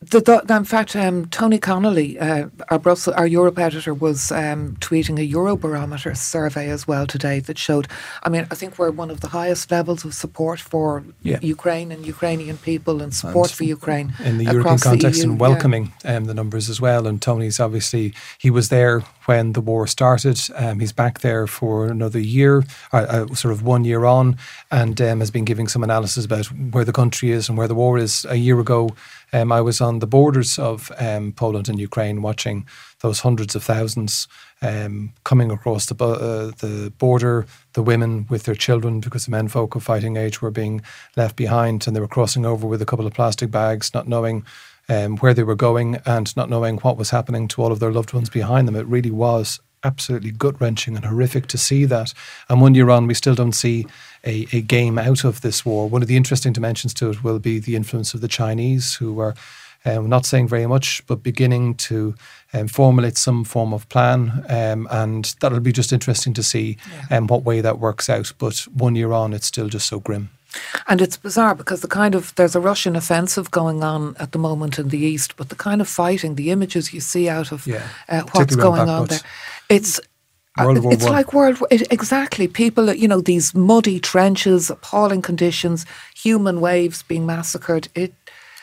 the, 0.00 0.20
the, 0.20 0.56
in 0.56 0.64
fact, 0.64 0.94
um, 0.96 1.26
Tony 1.26 1.58
Connolly, 1.58 2.18
uh, 2.18 2.48
our 2.70 2.78
Brussels, 2.78 3.14
our 3.16 3.26
Europe 3.26 3.58
editor, 3.58 3.94
was 3.94 4.32
um, 4.32 4.76
tweeting 4.80 5.18
a 5.18 5.32
Eurobarometer 5.32 6.16
survey 6.16 6.70
as 6.70 6.86
well 6.86 7.06
today 7.06 7.40
that 7.40 7.58
showed. 7.58 7.88
I 8.22 8.28
mean, 8.28 8.46
I 8.50 8.54
think 8.54 8.78
we're 8.78 8.90
one 8.90 9.10
of 9.10 9.20
the 9.20 9.28
highest 9.28 9.70
levels 9.70 10.04
of 10.04 10.14
support 10.14 10.60
for 10.60 11.04
yeah. 11.22 11.38
Ukraine 11.42 11.92
and 11.92 12.06
Ukrainian 12.06 12.56
people 12.58 13.02
and 13.02 13.14
support 13.14 13.50
and 13.50 13.56
for 13.56 13.64
Ukraine 13.64 14.14
in 14.24 14.38
the 14.38 14.44
European 14.44 14.78
context 14.78 15.22
the 15.22 15.28
and 15.28 15.40
welcoming 15.40 15.92
yeah. 16.04 16.16
um, 16.16 16.24
the 16.24 16.34
numbers 16.34 16.68
as 16.68 16.80
well. 16.80 17.06
And 17.06 17.20
Tony's 17.20 17.60
obviously 17.60 18.14
he 18.38 18.50
was 18.50 18.68
there 18.68 19.00
when 19.26 19.52
the 19.52 19.60
war 19.60 19.86
started. 19.86 20.40
Um, 20.54 20.80
he's 20.80 20.92
back 20.92 21.20
there 21.20 21.46
for 21.46 21.86
another 21.86 22.20
year, 22.20 22.64
uh, 22.92 23.26
uh, 23.30 23.34
sort 23.34 23.52
of 23.52 23.62
one 23.62 23.84
year 23.84 24.04
on, 24.04 24.36
and 24.70 25.00
um, 25.00 25.20
has 25.20 25.30
been 25.30 25.44
giving 25.44 25.68
some 25.68 25.82
analysis 25.82 26.24
about 26.24 26.46
where 26.46 26.84
the 26.84 26.92
country 26.92 27.30
is 27.30 27.48
and 27.48 27.58
where 27.58 27.68
the 27.68 27.74
war 27.74 27.98
is. 27.98 28.24
A 28.28 28.36
year 28.36 28.58
ago, 28.60 28.90
um, 29.32 29.52
I 29.52 29.60
was 29.60 29.80
on 29.80 29.98
the 29.98 30.06
borders 30.06 30.58
of 30.58 30.90
um, 30.98 31.32
Poland 31.32 31.68
and 31.68 31.78
Ukraine 31.78 32.22
watching 32.22 32.66
those 33.00 33.20
hundreds 33.20 33.54
of 33.54 33.62
thousands 33.62 34.28
um, 34.62 35.12
coming 35.24 35.50
across 35.50 35.86
the, 35.86 36.04
uh, 36.04 36.52
the 36.58 36.92
border, 36.98 37.46
the 37.74 37.82
women 37.82 38.26
with 38.30 38.44
their 38.44 38.54
children, 38.54 39.00
because 39.00 39.26
the 39.26 39.30
men 39.30 39.48
folk 39.48 39.74
of 39.74 39.82
fighting 39.82 40.16
age 40.16 40.40
were 40.40 40.50
being 40.50 40.82
left 41.16 41.36
behind 41.36 41.86
and 41.86 41.94
they 41.94 42.00
were 42.00 42.08
crossing 42.08 42.46
over 42.46 42.66
with 42.66 42.80
a 42.82 42.86
couple 42.86 43.06
of 43.06 43.14
plastic 43.14 43.50
bags, 43.50 43.92
not 43.92 44.08
knowing 44.08 44.44
um, 44.88 45.16
where 45.18 45.34
they 45.34 45.42
were 45.42 45.56
going 45.56 45.98
and 46.06 46.34
not 46.36 46.48
knowing 46.48 46.78
what 46.78 46.96
was 46.96 47.10
happening 47.10 47.48
to 47.48 47.62
all 47.62 47.72
of 47.72 47.80
their 47.80 47.92
loved 47.92 48.12
ones 48.12 48.30
behind 48.30 48.66
them. 48.68 48.76
It 48.76 48.86
really 48.86 49.10
was 49.10 49.60
absolutely 49.84 50.32
gut 50.32 50.60
wrenching 50.60 50.96
and 50.96 51.04
horrific 51.04 51.46
to 51.48 51.58
see 51.58 51.84
that. 51.84 52.12
And 52.48 52.60
one 52.60 52.74
year 52.74 52.90
on, 52.90 53.06
we 53.06 53.14
still 53.14 53.34
don't 53.34 53.52
see 53.52 53.86
a, 54.26 54.46
a 54.52 54.60
game 54.60 54.98
out 54.98 55.24
of 55.24 55.40
this 55.40 55.64
war. 55.64 55.88
One 55.88 56.02
of 56.02 56.08
the 56.08 56.16
interesting 56.16 56.52
dimensions 56.52 56.92
to 56.94 57.10
it 57.10 57.24
will 57.24 57.38
be 57.38 57.58
the 57.58 57.76
influence 57.76 58.12
of 58.12 58.20
the 58.20 58.28
Chinese, 58.28 58.94
who 58.94 59.18
are 59.20 59.34
um, 59.84 60.08
not 60.08 60.26
saying 60.26 60.48
very 60.48 60.66
much, 60.66 61.06
but 61.06 61.22
beginning 61.22 61.74
to 61.76 62.14
um, 62.52 62.68
formulate 62.68 63.16
some 63.16 63.44
form 63.44 63.72
of 63.72 63.88
plan. 63.88 64.44
Um, 64.48 64.88
and 64.90 65.34
that'll 65.40 65.60
be 65.60 65.72
just 65.72 65.92
interesting 65.92 66.34
to 66.34 66.42
see 66.42 66.76
yeah. 66.90 67.18
um, 67.18 67.28
what 67.28 67.44
way 67.44 67.60
that 67.60 67.78
works 67.78 68.10
out. 68.10 68.32
But 68.38 68.66
one 68.74 68.96
year 68.96 69.12
on, 69.12 69.32
it's 69.32 69.46
still 69.46 69.68
just 69.68 69.86
so 69.86 70.00
grim. 70.00 70.30
And 70.88 71.00
it's 71.00 71.16
bizarre 71.16 71.54
because 71.54 71.82
the 71.82 71.88
kind 71.88 72.14
of 72.14 72.34
there's 72.36 72.56
a 72.56 72.60
Russian 72.60 72.96
offensive 72.96 73.50
going 73.50 73.82
on 73.82 74.16
at 74.18 74.32
the 74.32 74.38
moment 74.38 74.78
in 74.78 74.88
the 74.88 74.98
east, 74.98 75.36
but 75.36 75.50
the 75.50 75.54
kind 75.54 75.80
of 75.80 75.88
fighting, 75.88 76.34
the 76.34 76.50
images 76.50 76.94
you 76.94 77.00
see 77.00 77.28
out 77.28 77.52
of 77.52 77.66
yeah, 77.66 77.86
uh, 78.08 78.22
what's 78.32 78.56
going 78.56 78.88
on 78.88 79.06
there, 79.06 79.20
it's 79.68 80.00
World 80.58 80.78
War 80.78 80.92
it's 80.92 81.04
like 81.04 81.32
World 81.32 81.60
War 81.60 81.68
it, 81.70 81.90
exactly. 81.92 82.48
People, 82.48 82.92
you 82.92 83.08
know, 83.08 83.20
these 83.20 83.54
muddy 83.54 84.00
trenches, 84.00 84.70
appalling 84.70 85.22
conditions, 85.22 85.86
human 86.14 86.60
waves 86.60 87.02
being 87.02 87.26
massacred. 87.26 87.88
It 87.94 88.14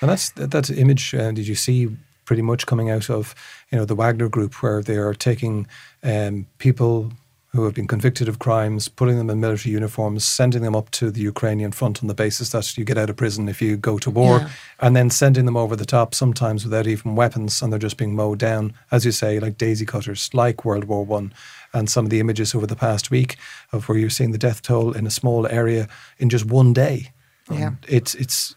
And 0.01 0.09
that's 0.09 0.29
that, 0.31 0.51
that 0.51 0.69
image. 0.69 1.13
Uh, 1.13 1.31
did 1.31 1.47
you 1.47 1.55
see 1.55 1.89
pretty 2.25 2.41
much 2.41 2.65
coming 2.65 2.89
out 2.89 3.09
of 3.09 3.35
you 3.71 3.77
know 3.77 3.85
the 3.85 3.95
Wagner 3.95 4.29
Group, 4.29 4.62
where 4.63 4.81
they 4.81 4.97
are 4.97 5.13
taking 5.13 5.67
um, 6.03 6.47
people 6.57 7.12
who 7.53 7.63
have 7.65 7.74
been 7.75 7.88
convicted 7.88 8.27
of 8.27 8.39
crimes, 8.39 8.88
putting 8.89 9.17
them 9.17 9.29
in 9.29 9.39
military 9.39 9.72
uniforms, 9.74 10.25
sending 10.25 10.63
them 10.63 10.75
up 10.75 10.89
to 10.89 11.12
the 11.12 11.22
Ukrainian 11.22 11.72
front 11.72 12.01
on 12.01 12.07
the 12.07 12.15
basis 12.15 12.50
that 12.50 12.75
you 12.77 12.83
get 12.83 12.98
out 12.98 13.12
of 13.12 13.15
prison 13.15 13.48
if 13.48 13.62
you 13.62 13.77
go 13.77 14.00
to 14.00 14.10
war, 14.10 14.39
Yeah. 14.39 14.50
and 14.79 14.95
then 14.95 15.12
sending 15.12 15.45
them 15.45 15.55
over 15.55 15.75
the 15.75 15.86
top, 15.86 16.15
sometimes 16.15 16.63
without 16.63 16.88
even 16.88 17.15
weapons, 17.15 17.62
and 17.62 17.72
they're 17.72 17.77
just 17.88 17.98
being 17.98 18.15
mowed 18.15 18.39
down, 18.39 18.74
as 18.91 19.05
you 19.05 19.12
say, 19.12 19.39
like 19.39 19.57
daisy 19.60 19.86
cutters, 19.86 20.29
like 20.33 20.65
World 20.65 20.86
War 20.86 21.05
One. 21.05 21.31
And 21.75 21.89
some 21.89 22.05
of 22.05 22.10
the 22.12 22.19
images 22.19 22.53
over 22.55 22.67
the 22.67 22.75
past 22.75 23.12
week 23.12 23.38
of 23.72 23.88
where 23.88 23.98
you're 23.98 24.10
seeing 24.10 24.31
the 24.31 24.38
death 24.38 24.62
toll 24.63 24.91
in 24.91 25.05
a 25.07 25.12
small 25.12 25.45
area 25.48 25.88
in 26.17 26.29
just 26.29 26.45
one 26.45 26.74
day. 26.74 27.12
Yeah. 27.51 27.72
It's 27.88 28.15
it's. 28.15 28.55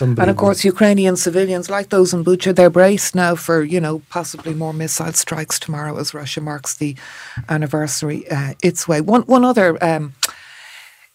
And 0.00 0.30
of 0.30 0.36
course 0.36 0.64
Ukrainian 0.64 1.16
civilians 1.16 1.68
like 1.70 1.88
those 1.90 2.14
in 2.14 2.24
Bucha, 2.24 2.54
they're 2.54 2.70
braced 2.70 3.14
now 3.14 3.34
for 3.34 3.62
you 3.62 3.80
know 3.80 4.02
possibly 4.10 4.54
more 4.54 4.72
missile 4.72 5.12
strikes 5.12 5.58
tomorrow 5.58 5.96
as 5.98 6.14
Russia 6.14 6.40
marks 6.40 6.76
the 6.76 6.96
anniversary 7.48 8.28
uh, 8.30 8.54
its 8.62 8.88
way. 8.88 9.00
One 9.00 9.22
one 9.22 9.44
other. 9.44 9.82
Um, 9.84 10.14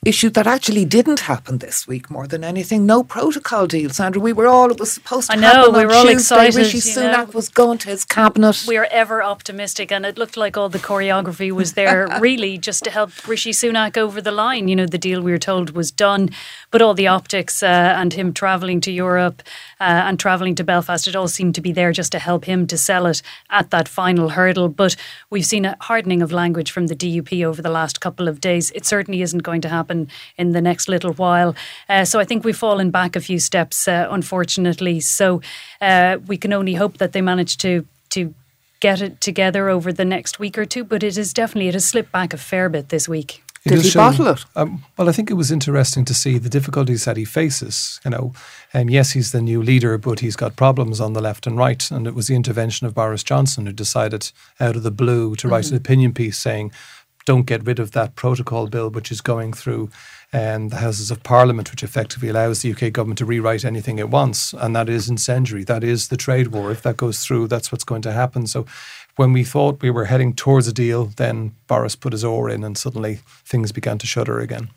Issue 0.03 0.31
that 0.31 0.47
actually 0.47 0.83
didn't 0.83 1.19
happen 1.19 1.59
this 1.59 1.87
week 1.87 2.09
more 2.09 2.25
than 2.25 2.43
anything. 2.43 2.87
No 2.87 3.03
protocol 3.03 3.67
deal, 3.67 3.91
Sandra. 3.91 4.19
We 4.19 4.33
were 4.33 4.47
all, 4.47 4.71
it 4.71 4.79
was 4.79 4.91
supposed 4.91 5.29
to 5.29 5.37
I 5.37 5.39
know, 5.39 5.47
happen 5.47 5.73
we 5.73 5.81
on 5.81 5.85
were 5.85 5.93
all 5.93 6.05
Tuesday. 6.05 6.13
excited, 6.47 6.55
Rishi 6.55 6.79
Sunak 6.79 7.27
know. 7.27 7.33
was 7.35 7.49
going 7.49 7.77
to 7.77 7.89
his 7.89 8.03
cabinet. 8.03 8.65
We 8.67 8.77
are 8.77 8.87
ever 8.89 9.21
optimistic, 9.21 9.91
and 9.91 10.03
it 10.03 10.17
looked 10.17 10.37
like 10.37 10.57
all 10.57 10.69
the 10.69 10.79
choreography 10.79 11.51
was 11.51 11.73
there 11.73 12.07
really 12.19 12.57
just 12.57 12.83
to 12.85 12.89
help 12.89 13.11
Rishi 13.27 13.51
Sunak 13.51 13.95
over 13.95 14.19
the 14.21 14.31
line. 14.31 14.67
You 14.67 14.75
know, 14.75 14.87
the 14.87 14.97
deal 14.97 15.21
we 15.21 15.33
were 15.33 15.37
told 15.37 15.75
was 15.75 15.91
done, 15.91 16.31
but 16.71 16.81
all 16.81 16.95
the 16.95 17.05
optics 17.05 17.61
uh, 17.61 17.67
and 17.95 18.11
him 18.11 18.33
travelling 18.33 18.81
to 18.81 18.91
Europe 18.91 19.43
uh, 19.81 20.05
and 20.05 20.19
travelling 20.19 20.53
to 20.55 20.63
Belfast, 20.63 21.07
it 21.07 21.15
all 21.15 21.27
seemed 21.27 21.55
to 21.55 21.61
be 21.61 21.71
there 21.71 21.91
just 21.91 22.11
to 22.11 22.19
help 22.19 22.45
him 22.45 22.67
to 22.67 22.77
sell 22.77 23.07
it 23.07 23.23
at 23.49 23.71
that 23.71 23.87
final 23.87 24.29
hurdle. 24.29 24.69
But 24.69 24.95
we've 25.31 25.45
seen 25.45 25.65
a 25.65 25.75
hardening 25.81 26.21
of 26.21 26.31
language 26.31 26.71
from 26.71 26.85
the 26.85 26.95
DUP 26.95 27.43
over 27.43 27.63
the 27.63 27.69
last 27.69 27.99
couple 27.99 28.27
of 28.27 28.39
days. 28.39 28.69
It 28.71 28.85
certainly 28.85 29.23
isn't 29.23 29.41
going 29.41 29.61
to 29.61 29.69
happen 29.69 30.07
in 30.37 30.51
the 30.51 30.61
next 30.61 30.87
little 30.87 31.13
while. 31.13 31.55
Uh, 31.89 32.05
so 32.05 32.19
I 32.19 32.25
think 32.25 32.45
we've 32.45 32.55
fallen 32.55 32.91
back 32.91 33.15
a 33.15 33.21
few 33.21 33.39
steps, 33.39 33.87
uh, 33.87 34.07
unfortunately. 34.11 34.99
So 34.99 35.41
uh, 35.81 36.19
we 36.27 36.37
can 36.37 36.53
only 36.53 36.75
hope 36.75 36.99
that 36.99 37.13
they 37.13 37.21
manage 37.21 37.57
to 37.57 37.87
to 38.11 38.35
get 38.81 39.01
it 39.01 39.21
together 39.21 39.69
over 39.69 39.93
the 39.93 40.05
next 40.05 40.37
week 40.37 40.57
or 40.57 40.65
two. 40.65 40.83
But 40.83 41.01
it 41.01 41.17
is 41.17 41.33
definitely 41.33 41.69
it 41.69 41.73
has 41.73 41.85
slipped 41.85 42.11
back 42.11 42.33
a 42.33 42.37
fair 42.37 42.69
bit 42.69 42.89
this 42.89 43.09
week. 43.09 43.41
It 43.63 43.69
Did 43.69 43.81
he 43.83 43.89
show- 43.91 43.99
bottle 43.99 44.27
it? 44.27 44.43
Um, 44.55 44.83
well, 44.97 45.07
I 45.07 45.11
think 45.11 45.29
it 45.29 45.35
was 45.35 45.51
interesting 45.51 46.03
to 46.05 46.15
see 46.15 46.39
the 46.39 46.49
difficulties 46.49 47.05
that 47.05 47.15
he 47.15 47.25
faces. 47.25 47.99
You 48.03 48.09
know, 48.11 48.33
um, 48.73 48.89
yes, 48.89 49.11
he's 49.11 49.31
the 49.31 49.41
new 49.41 49.61
leader, 49.61 49.99
but 49.99 50.19
he's 50.19 50.35
got 50.35 50.55
problems 50.55 50.99
on 50.99 51.13
the 51.13 51.21
left 51.21 51.45
and 51.45 51.55
right. 51.57 51.91
And 51.91 52.07
it 52.07 52.15
was 52.15 52.27
the 52.27 52.35
intervention 52.35 52.87
of 52.87 52.95
Boris 52.95 53.23
Johnson 53.23 53.67
who 53.67 53.71
decided, 53.73 54.31
out 54.59 54.75
of 54.75 54.81
the 54.83 54.89
blue, 54.91 55.35
to 55.35 55.47
write 55.47 55.69
an 55.69 55.77
opinion 55.77 56.11
piece 56.13 56.39
saying, 56.39 56.71
"Don't 57.25 57.45
get 57.45 57.63
rid 57.65 57.77
of 57.77 57.91
that 57.91 58.15
protocol 58.15 58.65
bill, 58.65 58.89
which 58.89 59.11
is 59.11 59.21
going 59.21 59.53
through." 59.53 59.89
Um, 60.33 60.69
the 60.69 60.77
Houses 60.77 61.11
of 61.11 61.23
Parliament, 61.23 61.71
which 61.71 61.83
effectively 61.83 62.29
allows 62.29 62.61
the 62.61 62.71
UK 62.71 62.93
government 62.93 63.17
to 63.17 63.25
rewrite 63.25 63.65
anything 63.65 63.99
it 63.99 64.09
wants, 64.09 64.53
and 64.53 64.73
that 64.73 64.87
is 64.87 65.09
incendiary. 65.09 65.65
That 65.65 65.83
is 65.83 66.07
the 66.07 66.15
trade 66.15 66.47
war. 66.47 66.71
If 66.71 66.83
that 66.83 66.95
goes 66.95 67.25
through, 67.25 67.47
that's 67.47 67.69
what's 67.69 67.83
going 67.83 68.01
to 68.03 68.13
happen. 68.13 68.47
So, 68.47 68.65
when 69.17 69.33
we 69.33 69.43
thought 69.43 69.81
we 69.81 69.89
were 69.89 70.05
heading 70.05 70.33
towards 70.33 70.69
a 70.69 70.73
deal, 70.73 71.05
then 71.17 71.53
Boris 71.67 71.97
put 71.97 72.13
his 72.13 72.23
oar 72.23 72.49
in, 72.49 72.63
and 72.63 72.77
suddenly 72.77 73.19
things 73.43 73.73
began 73.73 73.97
to 73.97 74.07
shudder 74.07 74.39
again. 74.39 74.69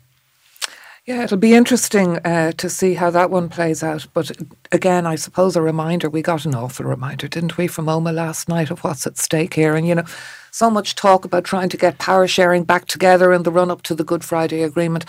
Yeah, 1.05 1.23
it'll 1.23 1.37
be 1.37 1.53
interesting 1.53 2.17
uh, 2.25 2.51
to 2.53 2.67
see 2.67 2.95
how 2.95 3.11
that 3.11 3.29
one 3.29 3.47
plays 3.47 3.83
out. 3.83 4.07
But 4.13 4.31
again, 4.71 5.05
I 5.05 5.15
suppose 5.15 5.55
a 5.55 5.61
reminder, 5.61 6.09
we 6.09 6.23
got 6.23 6.45
an 6.45 6.55
awful 6.55 6.85
reminder, 6.85 7.27
didn't 7.27 7.57
we, 7.57 7.67
from 7.67 7.85
Omagh 7.85 8.15
last 8.15 8.49
night 8.49 8.71
of 8.71 8.83
what's 8.83 9.05
at 9.05 9.19
stake 9.19 9.53
here. 9.53 9.75
And, 9.75 9.87
you 9.87 9.93
know, 9.93 10.05
so 10.49 10.71
much 10.71 10.95
talk 10.95 11.23
about 11.23 11.43
trying 11.43 11.69
to 11.69 11.77
get 11.77 11.99
power 11.99 12.27
sharing 12.27 12.63
back 12.63 12.85
together 12.85 13.31
in 13.33 13.43
the 13.43 13.51
run 13.51 13.69
up 13.69 13.83
to 13.83 13.93
the 13.93 14.03
Good 14.03 14.23
Friday 14.23 14.63
Agreement. 14.63 15.05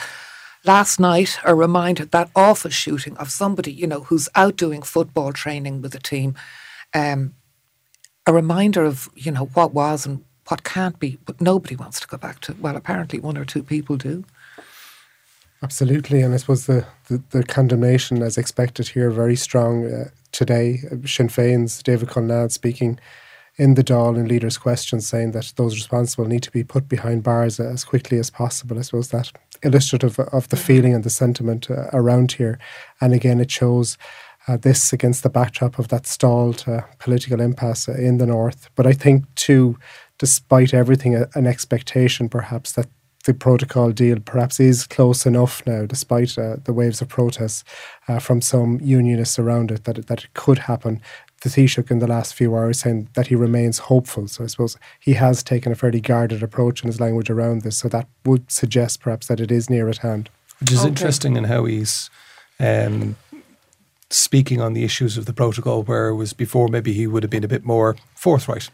Last 0.66 0.98
night, 0.98 1.38
a 1.44 1.54
reminder 1.54 2.06
that 2.06 2.28
awful 2.34 2.72
shooting 2.72 3.16
of 3.18 3.30
somebody, 3.30 3.72
you 3.72 3.86
know, 3.86 4.00
who's 4.00 4.28
out 4.34 4.56
doing 4.56 4.82
football 4.82 5.32
training 5.32 5.80
with 5.80 5.94
a 5.94 6.00
team. 6.00 6.34
Um, 6.92 7.34
a 8.26 8.32
reminder 8.32 8.84
of, 8.84 9.08
you 9.14 9.30
know, 9.30 9.44
what 9.54 9.72
was 9.72 10.06
and 10.06 10.24
what 10.48 10.64
can't 10.64 10.98
be. 10.98 11.18
But 11.24 11.40
nobody 11.40 11.76
wants 11.76 12.00
to 12.00 12.08
go 12.08 12.16
back 12.16 12.40
to, 12.40 12.56
well, 12.60 12.74
apparently 12.74 13.20
one 13.20 13.38
or 13.38 13.44
two 13.44 13.62
people 13.62 13.96
do. 13.96 14.24
Absolutely, 15.62 16.20
and 16.20 16.34
I 16.34 16.38
suppose 16.38 16.66
the, 16.66 16.84
the, 17.06 17.22
the 17.30 17.44
condemnation, 17.44 18.20
as 18.20 18.36
expected 18.36 18.88
here, 18.88 19.10
very 19.10 19.36
strong 19.36 19.86
uh, 19.86 20.10
today. 20.32 20.80
Uh, 20.90 21.06
Sinn 21.06 21.28
Féin's 21.28 21.80
David 21.80 22.08
Conrad 22.08 22.50
speaking 22.50 22.98
in 23.58 23.74
the 23.74 23.84
Dáil 23.84 24.16
in 24.16 24.28
Leaders' 24.28 24.58
Questions, 24.58 25.06
saying 25.06 25.32
that 25.32 25.52
those 25.56 25.74
responsible 25.74 26.26
need 26.26 26.42
to 26.42 26.50
be 26.50 26.64
put 26.64 26.88
behind 26.88 27.22
bars 27.22 27.58
as 27.58 27.84
quickly 27.84 28.18
as 28.18 28.30
possible. 28.30 28.78
I 28.78 28.82
suppose 28.82 29.08
that 29.10 29.32
illustrative 29.62 30.18
of 30.18 30.48
the 30.48 30.56
feeling 30.56 30.94
and 30.94 31.04
the 31.04 31.10
sentiment 31.10 31.70
uh, 31.70 31.88
around 31.92 32.32
here, 32.32 32.58
and 33.00 33.12
again, 33.14 33.40
it 33.40 33.50
shows. 33.50 33.98
Uh, 34.48 34.56
this 34.56 34.92
against 34.92 35.24
the 35.24 35.28
backdrop 35.28 35.76
of 35.76 35.88
that 35.88 36.06
stalled 36.06 36.62
uh, 36.68 36.80
political 37.00 37.40
impasse 37.40 37.88
in 37.88 38.18
the 38.18 38.26
north. 38.26 38.70
But 38.76 38.86
I 38.86 38.92
think, 38.92 39.24
too, 39.34 39.76
despite 40.18 40.72
everything, 40.72 41.16
a, 41.16 41.26
an 41.34 41.48
expectation 41.48 42.28
perhaps 42.28 42.70
that 42.74 42.86
the 43.26 43.34
protocol 43.34 43.90
deal 43.90 44.20
perhaps 44.20 44.60
is 44.60 44.86
close 44.86 45.26
enough 45.26 45.62
now, 45.66 45.84
despite 45.84 46.38
uh, 46.38 46.56
the 46.64 46.72
waves 46.72 47.02
of 47.02 47.08
protests 47.08 47.64
uh, 48.08 48.18
from 48.18 48.40
some 48.40 48.78
unionists 48.80 49.38
around 49.38 49.70
it, 49.70 49.84
that 49.84 49.98
it, 49.98 50.06
that 50.06 50.24
it 50.24 50.34
could 50.34 50.60
happen. 50.60 51.02
The 51.46 51.62
Taoiseach 51.62 51.90
in 51.92 52.00
the 52.00 52.08
last 52.08 52.34
few 52.34 52.56
hours 52.56 52.80
saying 52.80 53.08
that 53.14 53.28
he 53.28 53.36
remains 53.36 53.78
hopeful. 53.78 54.26
So 54.26 54.42
I 54.42 54.48
suppose 54.48 54.76
he 54.98 55.12
has 55.12 55.44
taken 55.44 55.70
a 55.70 55.76
fairly 55.76 56.00
guarded 56.00 56.42
approach 56.42 56.82
in 56.82 56.88
his 56.88 57.00
language 57.00 57.30
around 57.30 57.62
this. 57.62 57.78
So 57.78 57.88
that 57.88 58.08
would 58.24 58.50
suggest 58.50 59.00
perhaps 59.00 59.28
that 59.28 59.38
it 59.38 59.52
is 59.52 59.70
near 59.70 59.88
at 59.88 59.98
hand. 59.98 60.28
Which 60.58 60.72
is 60.72 60.80
Okay. 60.80 60.88
interesting 60.88 61.36
in 61.36 61.44
how 61.44 61.64
he's 61.66 62.10
um, 62.58 63.14
speaking 64.10 64.60
on 64.60 64.72
the 64.72 64.82
issues 64.82 65.16
of 65.16 65.26
the 65.26 65.32
protocol, 65.32 65.84
where 65.84 66.08
it 66.08 66.16
was 66.16 66.32
before 66.32 66.66
maybe 66.68 66.92
he 66.92 67.06
would 67.06 67.22
have 67.22 67.30
been 67.30 67.44
a 67.44 67.48
bit 67.48 67.64
more 67.64 67.94
forthright. 68.16 68.68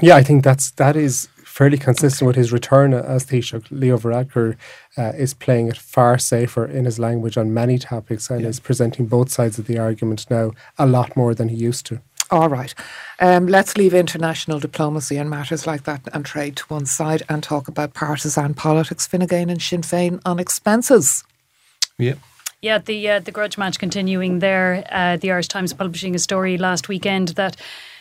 Yeah, 0.00 0.16
I 0.16 0.22
think 0.22 0.44
that's 0.44 0.70
that 0.72 0.96
is 0.96 1.28
fairly 1.48 1.78
consistent 1.78 2.26
with 2.26 2.36
his 2.36 2.52
return 2.52 2.94
as 2.94 3.26
Taoiseach. 3.26 3.66
Leo 3.70 3.96
Varadkar 3.98 4.56
uh, 4.96 5.12
is 5.16 5.34
playing 5.34 5.68
it 5.68 5.76
far 5.76 6.18
safer 6.18 6.64
in 6.64 6.84
his 6.84 6.98
language 6.98 7.36
on 7.36 7.54
many 7.54 7.78
topics 7.78 8.30
and 8.30 8.44
is 8.44 8.60
presenting 8.60 9.06
both 9.06 9.30
sides 9.30 9.58
of 9.58 9.66
the 9.66 9.78
argument 9.78 10.30
now 10.30 10.52
a 10.78 10.86
lot 10.86 11.16
more 11.16 11.34
than 11.34 11.48
he 11.48 11.56
used 11.56 11.86
to. 11.86 12.00
All 12.30 12.48
right. 12.48 12.74
Um, 13.20 13.46
let's 13.46 13.76
leave 13.78 13.94
international 13.94 14.60
diplomacy 14.60 15.16
and 15.16 15.30
matters 15.30 15.66
like 15.66 15.84
that 15.84 16.02
and 16.12 16.24
trade 16.24 16.56
to 16.56 16.64
one 16.64 16.84
side 16.84 17.22
and 17.28 17.42
talk 17.42 17.68
about 17.68 17.94
partisan 17.94 18.52
politics, 18.52 19.06
Fine 19.06 19.26
Gael 19.26 19.48
and 19.48 19.62
Sinn 19.62 19.80
Féin 19.80 20.20
on 20.26 20.38
expenses. 20.38 21.24
Yeah. 21.96 22.14
Yeah, 22.60 22.78
the 22.78 23.08
uh, 23.08 23.20
the 23.20 23.30
grudge 23.30 23.56
match 23.56 23.78
continuing 23.78 24.40
there. 24.40 24.84
Uh, 24.90 25.16
the 25.16 25.30
Irish 25.30 25.46
Times 25.46 25.72
publishing 25.72 26.14
a 26.16 26.18
story 26.18 26.58
last 26.58 26.88
weekend 26.88 27.28
that 27.28 27.56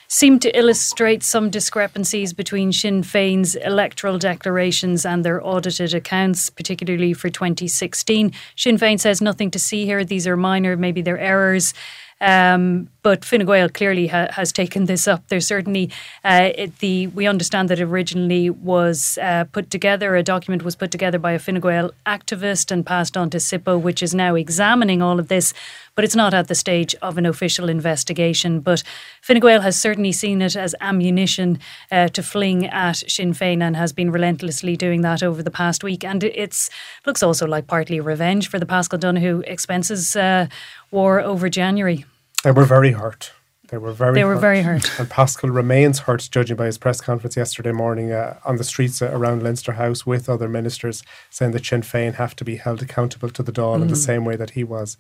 seemed 0.08 0.42
to 0.42 0.58
illustrate 0.58 1.24
some 1.24 1.50
discrepancies 1.50 2.34
between 2.34 2.72
Sinn 2.72 3.04
Féin's 3.04 3.56
electoral 3.56 4.18
declarations 4.18 5.06
and 5.06 5.24
their 5.24 5.46
audited 5.46 5.94
accounts, 5.94 6.50
particularly 6.50 7.14
for 7.14 7.30
2016. 7.30 8.32
Sinn 8.56 8.78
Féin 8.78 9.00
says 9.00 9.22
nothing 9.22 9.52
to 9.52 9.60
see 9.60 9.86
here. 9.86 10.04
These 10.04 10.28
are 10.28 10.38
minor, 10.38 10.78
maybe 10.78 11.02
they're 11.02 11.20
errors. 11.20 11.74
Um, 12.20 12.90
but 13.04 13.24
Fine 13.24 13.46
Gael 13.46 13.70
clearly 13.70 14.08
ha- 14.08 14.28
has 14.32 14.52
taken 14.52 14.86
this 14.86 15.08
up. 15.08 15.24
There's 15.28 15.48
certainly 15.48 15.90
uh, 16.26 16.50
it, 16.56 16.80
the 16.80 17.08
we 17.08 17.28
understand 17.28 17.70
that 17.70 17.80
originally 17.80 18.50
was 18.50 19.18
uh, 19.22 19.46
put 19.52 19.70
together 19.70 20.16
a 20.16 20.24
document 20.24 20.64
was 20.64 20.76
put 20.76 20.92
together 20.92 21.20
by 21.20 21.32
a 21.34 21.40
Fine 21.40 21.60
Gael 21.60 21.92
activist 22.06 22.72
and 22.72 22.86
passed 22.86 23.16
on 23.16 23.30
to 23.30 23.38
SIPO, 23.38 23.80
which 23.80 24.02
is 24.04 24.14
now 24.14 24.36
examining 24.36 25.02
all 25.02 25.20
of 25.20 25.28
this. 25.28 25.54
But 25.96 26.04
it's 26.04 26.16
not 26.16 26.34
at 26.34 26.48
the 26.48 26.54
stage 26.54 26.96
of 27.02 27.18
an 27.18 27.26
official 27.26 27.70
investigation. 27.70 28.60
But 28.60 28.84
Fine 29.22 29.40
Gael 29.40 29.62
has 29.62 29.80
certainly 29.80 30.12
seen 30.12 30.42
it 30.42 30.56
as 30.56 30.76
ammunition 30.82 31.60
uh, 31.92 32.10
to 32.10 32.22
fling 32.22 32.66
at 32.66 32.98
Sinn 32.98 33.34
Féin 33.34 33.62
and 33.62 33.76
has 33.76 33.94
been 33.94 34.12
relentlessly 34.12 34.76
doing 34.76 35.02
that 35.02 35.24
over 35.24 35.42
the 35.42 35.52
past 35.52 35.84
week. 35.84 36.04
And 36.04 36.24
it 36.24 36.70
looks 37.06 37.24
also 37.24 37.48
like 37.48 37.68
partly 37.68 38.00
revenge 38.00 38.50
for 38.50 38.60
the 38.60 38.66
Paschal 38.66 38.98
Donohoe 38.98 39.42
expenses 39.42 40.16
uh, 40.16 40.48
war 40.92 41.20
over 41.22 41.50
January. 41.50 42.06
They 42.44 42.52
were 42.52 42.66
very 42.66 42.92
hurt. 42.92 43.32
They 43.70 43.78
were 43.78 43.92
very 43.92 44.14
They 44.14 44.24
were 44.24 44.36
hurt. 44.36 44.40
very 44.42 44.62
hurt. 44.62 45.00
And 45.00 45.10
Paschal 45.10 45.50
remains 45.50 46.00
hurt, 46.00 46.30
judging 46.32 46.56
by 46.56 46.68
his 46.68 46.78
press 46.78 47.02
conference 47.02 47.36
yesterday 47.36 47.74
morning 47.74 48.14
uh, 48.14 48.40
on 48.46 48.56
the 48.56 48.64
streets 48.64 49.02
uh, 49.02 49.10
around 49.12 49.44
Leinster 49.44 49.74
House 49.74 50.06
with 50.06 50.30
other 50.30 50.48
ministers, 50.48 51.04
saying 51.30 51.52
that 51.52 51.66
Sinn 51.66 51.82
Féin 51.82 52.14
have 52.14 52.34
to 52.38 52.46
be 52.46 52.56
held 52.56 52.82
accountable 52.82 53.30
to 53.30 53.44
the 53.44 53.52
Dáil 53.52 53.82
in 53.82 53.90
the 53.90 53.96
same 53.98 54.24
way 54.24 54.38
that 54.38 54.52
he 54.52 54.64
was. 54.64 54.96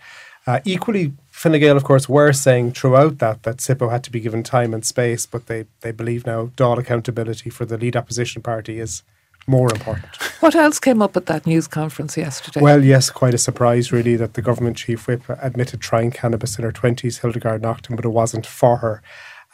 Uh, 0.45 0.60
equally, 0.65 1.13
Fine 1.30 1.60
Gael, 1.60 1.78
of 1.78 1.86
course, 1.86 2.10
were 2.10 2.34
saying 2.34 2.73
throughout 2.73 3.19
that 3.19 3.43
that 3.43 3.58
SIPO 3.58 3.89
had 3.89 4.04
to 4.04 4.12
be 4.12 4.19
given 4.19 4.43
time 4.43 4.73
and 4.73 4.84
space, 4.86 5.26
but 5.26 5.45
they, 5.47 5.65
they 5.82 5.91
believe 5.91 6.26
now 6.26 6.47
Dáil 6.58 6.78
accountability 6.78 7.50
for 7.50 7.63
the 7.65 7.78
lead 7.78 7.95
opposition 7.95 8.41
party 8.41 8.80
is 8.80 9.02
more 9.47 9.71
important. 9.73 10.15
What 10.41 10.55
else 10.55 10.79
came 10.79 11.01
up 11.01 11.15
at 11.17 11.25
that 11.27 11.45
news 11.45 11.67
conference 11.67 12.17
yesterday? 12.17 12.62
Well, 12.62 12.83
yes, 12.83 13.10
quite 13.10 13.33
a 13.33 13.38
surprise, 13.38 13.91
really, 13.91 14.15
that 14.17 14.33
the 14.33 14.41
government 14.41 14.77
chief 14.77 15.07
whip 15.07 15.23
admitted 15.41 15.81
trying 15.81 16.12
cannabis 16.12 16.57
in 16.57 16.63
her 16.63 16.71
20s, 16.71 17.21
Hildegarde 17.21 17.62
Naughton, 17.62 17.95
but 17.95 18.05
it 18.05 18.10
wasn't 18.10 18.45
for 18.45 18.77
her. 18.77 19.01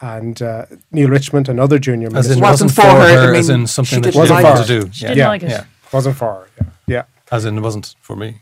And 0.01 0.41
uh, 0.41 0.65
Neale 0.91 1.09
Richmond, 1.09 1.47
another 1.47 1.79
junior 1.79 2.07
As 2.07 2.13
minister, 2.13 2.33
in, 2.33 2.39
Wasn't 2.41 2.69
wasn't, 2.69 2.71
for 2.71 2.81
for 2.81 2.87
her, 2.87 3.15
her, 3.15 3.23
I 3.23 3.31
mean, 3.31 3.35
as 3.39 3.49
in 3.49 3.61
she 3.61 3.67
something 3.67 4.01
that 4.01 4.11
didn't 4.11 4.13
she 4.13 4.19
Wasn't 4.19 4.37
didn't 4.37 4.49
want 4.49 4.59
for 4.59 4.73
to 4.73 4.81
do. 4.81 4.91
She 4.91 5.01
yeah. 5.03 5.07
didn't 5.09 5.17
yeah, 5.19 5.27
like 5.29 5.43
it. 5.43 5.49
yeah. 5.49 5.63
wasn't 5.93 6.17
for 6.17 6.33
her. 6.33 6.47
Yeah, 6.57 6.65
yeah. 6.87 7.03
As 7.31 7.45
in, 7.45 7.57
it 7.57 7.61
wasn't 7.61 7.95
for 8.01 8.15
me. 8.15 8.41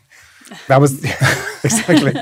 That 0.68 0.80
was 0.80 1.04
exactly 1.64 2.12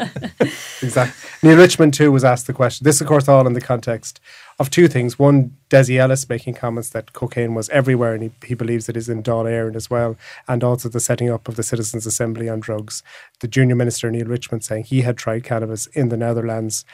exactly. 0.83 1.31
Neale 1.43 1.57
Richmond 1.57 1.95
too 1.95 2.13
was 2.13 2.25
asked 2.25 2.47
the 2.47 2.53
question. 2.53 2.85
This, 2.85 3.01
of 3.01 3.07
course, 3.07 3.29
all 3.29 3.47
in 3.47 3.55
the 3.55 3.61
context 3.61 4.21
of 4.61 4.69
two 4.69 4.89
things. 4.89 5.19
One, 5.19 5.57
Dessie 5.71 5.99
Ellis 5.99 6.29
making 6.29 6.55
comments 6.55 6.91
that 6.91 7.15
cocaine 7.15 7.55
was 7.55 7.71
everywhere, 7.71 8.13
and 8.13 8.25
he, 8.25 8.31
he 8.47 8.55
believes 8.55 8.89
it 8.89 8.97
is 8.97 9.09
in 9.09 9.23
Dáil 9.23 9.47
Éireann 9.47 9.75
as 9.75 9.89
well, 9.89 10.17
and 10.47 10.63
also 10.63 10.91
the 10.91 11.01
setting 11.01 11.31
up 11.31 11.49
of 11.49 11.57
the 11.57 11.63
Citizens' 11.63 12.05
Assembly 12.05 12.47
on 12.47 12.61
drugs. 12.61 13.03
The 13.41 13.49
junior 13.49 13.75
minister 13.75 14.11
Neale 14.11 14.27
Richmond 14.27 14.63
saying 14.63 14.85
he 14.85 15.01
had 15.01 15.17
tried 15.17 15.45
cannabis 15.45 15.87
in 15.87 16.11
the 16.11 16.19
Netherlands. 16.19 16.85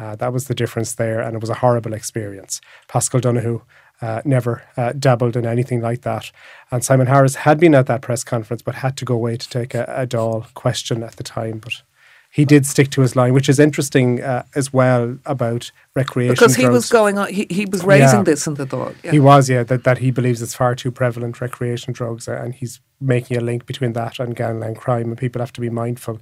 Uh, 0.00 0.16
that 0.16 0.32
was 0.32 0.48
the 0.48 0.54
difference 0.54 0.94
there, 0.94 1.20
and 1.20 1.36
it 1.36 1.40
was 1.40 1.50
a 1.50 1.54
horrible 1.54 1.92
experience. 1.92 2.60
Paschal 2.88 3.20
Donohoe 3.20 3.62
uh, 4.00 4.20
never 4.24 4.64
uh, 4.76 4.92
dabbled 4.92 5.36
in 5.36 5.46
anything 5.46 5.80
like 5.80 6.02
that. 6.02 6.32
And 6.72 6.84
Simon 6.84 7.06
Harris 7.06 7.36
had 7.36 7.60
been 7.60 7.74
at 7.76 7.86
that 7.86 8.02
press 8.02 8.24
conference, 8.24 8.62
but 8.62 8.74
had 8.74 8.96
to 8.96 9.04
go 9.04 9.14
away 9.14 9.36
to 9.36 9.48
take 9.48 9.74
a, 9.74 9.84
a 9.84 10.08
Dáil 10.08 10.52
question 10.54 11.04
at 11.04 11.14
the 11.16 11.22
time. 11.22 11.58
But 11.58 11.82
he 12.34 12.46
did 12.46 12.64
stick 12.64 12.88
to 12.90 13.02
his 13.02 13.14
line, 13.14 13.34
which 13.34 13.48
is 13.50 13.58
interesting 13.60 14.22
uh, 14.22 14.42
as 14.54 14.72
well 14.72 15.18
about 15.26 15.70
recreation. 15.94 16.32
because 16.32 16.56
he 16.56 16.66
was 16.66 16.88
going 16.88 17.18
on, 17.18 17.28
he, 17.28 17.46
he 17.50 17.66
was 17.66 17.84
raising 17.84 18.20
Yeah. 18.20 18.22
this 18.24 18.46
in 18.46 18.54
the 18.54 18.64
thought. 18.64 18.94
Yeah. 19.04 19.10
He 19.10 19.20
was, 19.20 19.50
yeah, 19.50 19.62
that, 19.64 19.84
that 19.84 19.98
he 19.98 20.10
believes 20.10 20.40
it's 20.40 20.54
far 20.54 20.74
too 20.74 20.90
prevalent 20.90 21.42
recreation 21.42 21.92
drugs, 21.92 22.26
uh, 22.28 22.40
and 22.42 22.54
he's 22.54 22.80
making 23.02 23.36
a 23.36 23.40
link 23.40 23.66
between 23.66 23.92
that 23.92 24.18
and 24.18 24.34
gangland 24.34 24.76
crime, 24.76 25.08
and 25.10 25.18
people 25.18 25.40
have 25.40 25.52
to 25.52 25.60
be 25.60 25.68
mindful 25.68 26.20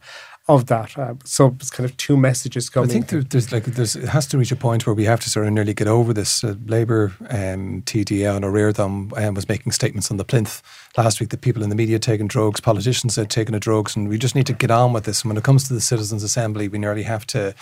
of 0.55 0.67
that. 0.67 0.99
Uh, 0.99 1.15
so 1.25 1.55
it's 1.61 1.71
kind 1.71 1.89
of 1.89 1.97
two 1.97 2.17
messages 2.17 2.69
coming. 2.69 2.91
I 2.91 2.93
think 2.93 3.09
there, 3.09 3.23
there's 3.23 3.53
like 3.53 3.65
there's 3.65 3.97
it 3.97 4.09
has 4.09 4.27
to 4.29 4.39
reach 4.39 4.53
a 4.53 4.57
point 4.57 4.87
where 4.87 4.95
we 4.95 5.05
have 5.05 5.21
to 5.21 5.31
sort 5.31 5.47
of 5.47 5.53
nearly 5.53 5.75
get 5.75 5.87
over 5.87 6.13
this. 6.13 6.43
Uh, 6.43 6.55
Labour 6.67 7.13
um, 7.29 7.83
TD 7.83 8.29
on 8.35 8.43
Ó 8.43 8.51
Ríordáin 8.51 9.17
um, 9.17 9.35
was 9.35 9.49
making 9.49 9.73
statements 9.73 10.11
on 10.11 10.17
the 10.17 10.25
plinth 10.25 10.63
last 10.97 11.21
week 11.21 11.31
that 11.31 11.41
people 11.41 11.63
in 11.63 11.69
the 11.69 11.77
media 11.77 11.99
taking 11.99 12.27
drugs, 12.27 12.61
politicians 12.61 13.17
had 13.17 13.31
taken 13.31 13.53
the 13.53 13.61
drugs, 13.61 13.97
and 13.97 14.09
we 14.09 14.19
just 14.19 14.35
need 14.35 14.47
to 14.47 14.53
get 14.53 14.71
on 14.71 14.93
with 14.93 15.05
this. 15.05 15.23
And 15.23 15.31
when 15.31 15.37
it 15.37 15.45
comes 15.45 15.67
to 15.69 15.75
the 15.75 15.81
Citizens' 15.81 16.23
Assembly, 16.23 16.69
we 16.69 16.79
nearly 16.79 17.05
have 17.05 17.27
to 17.29 17.55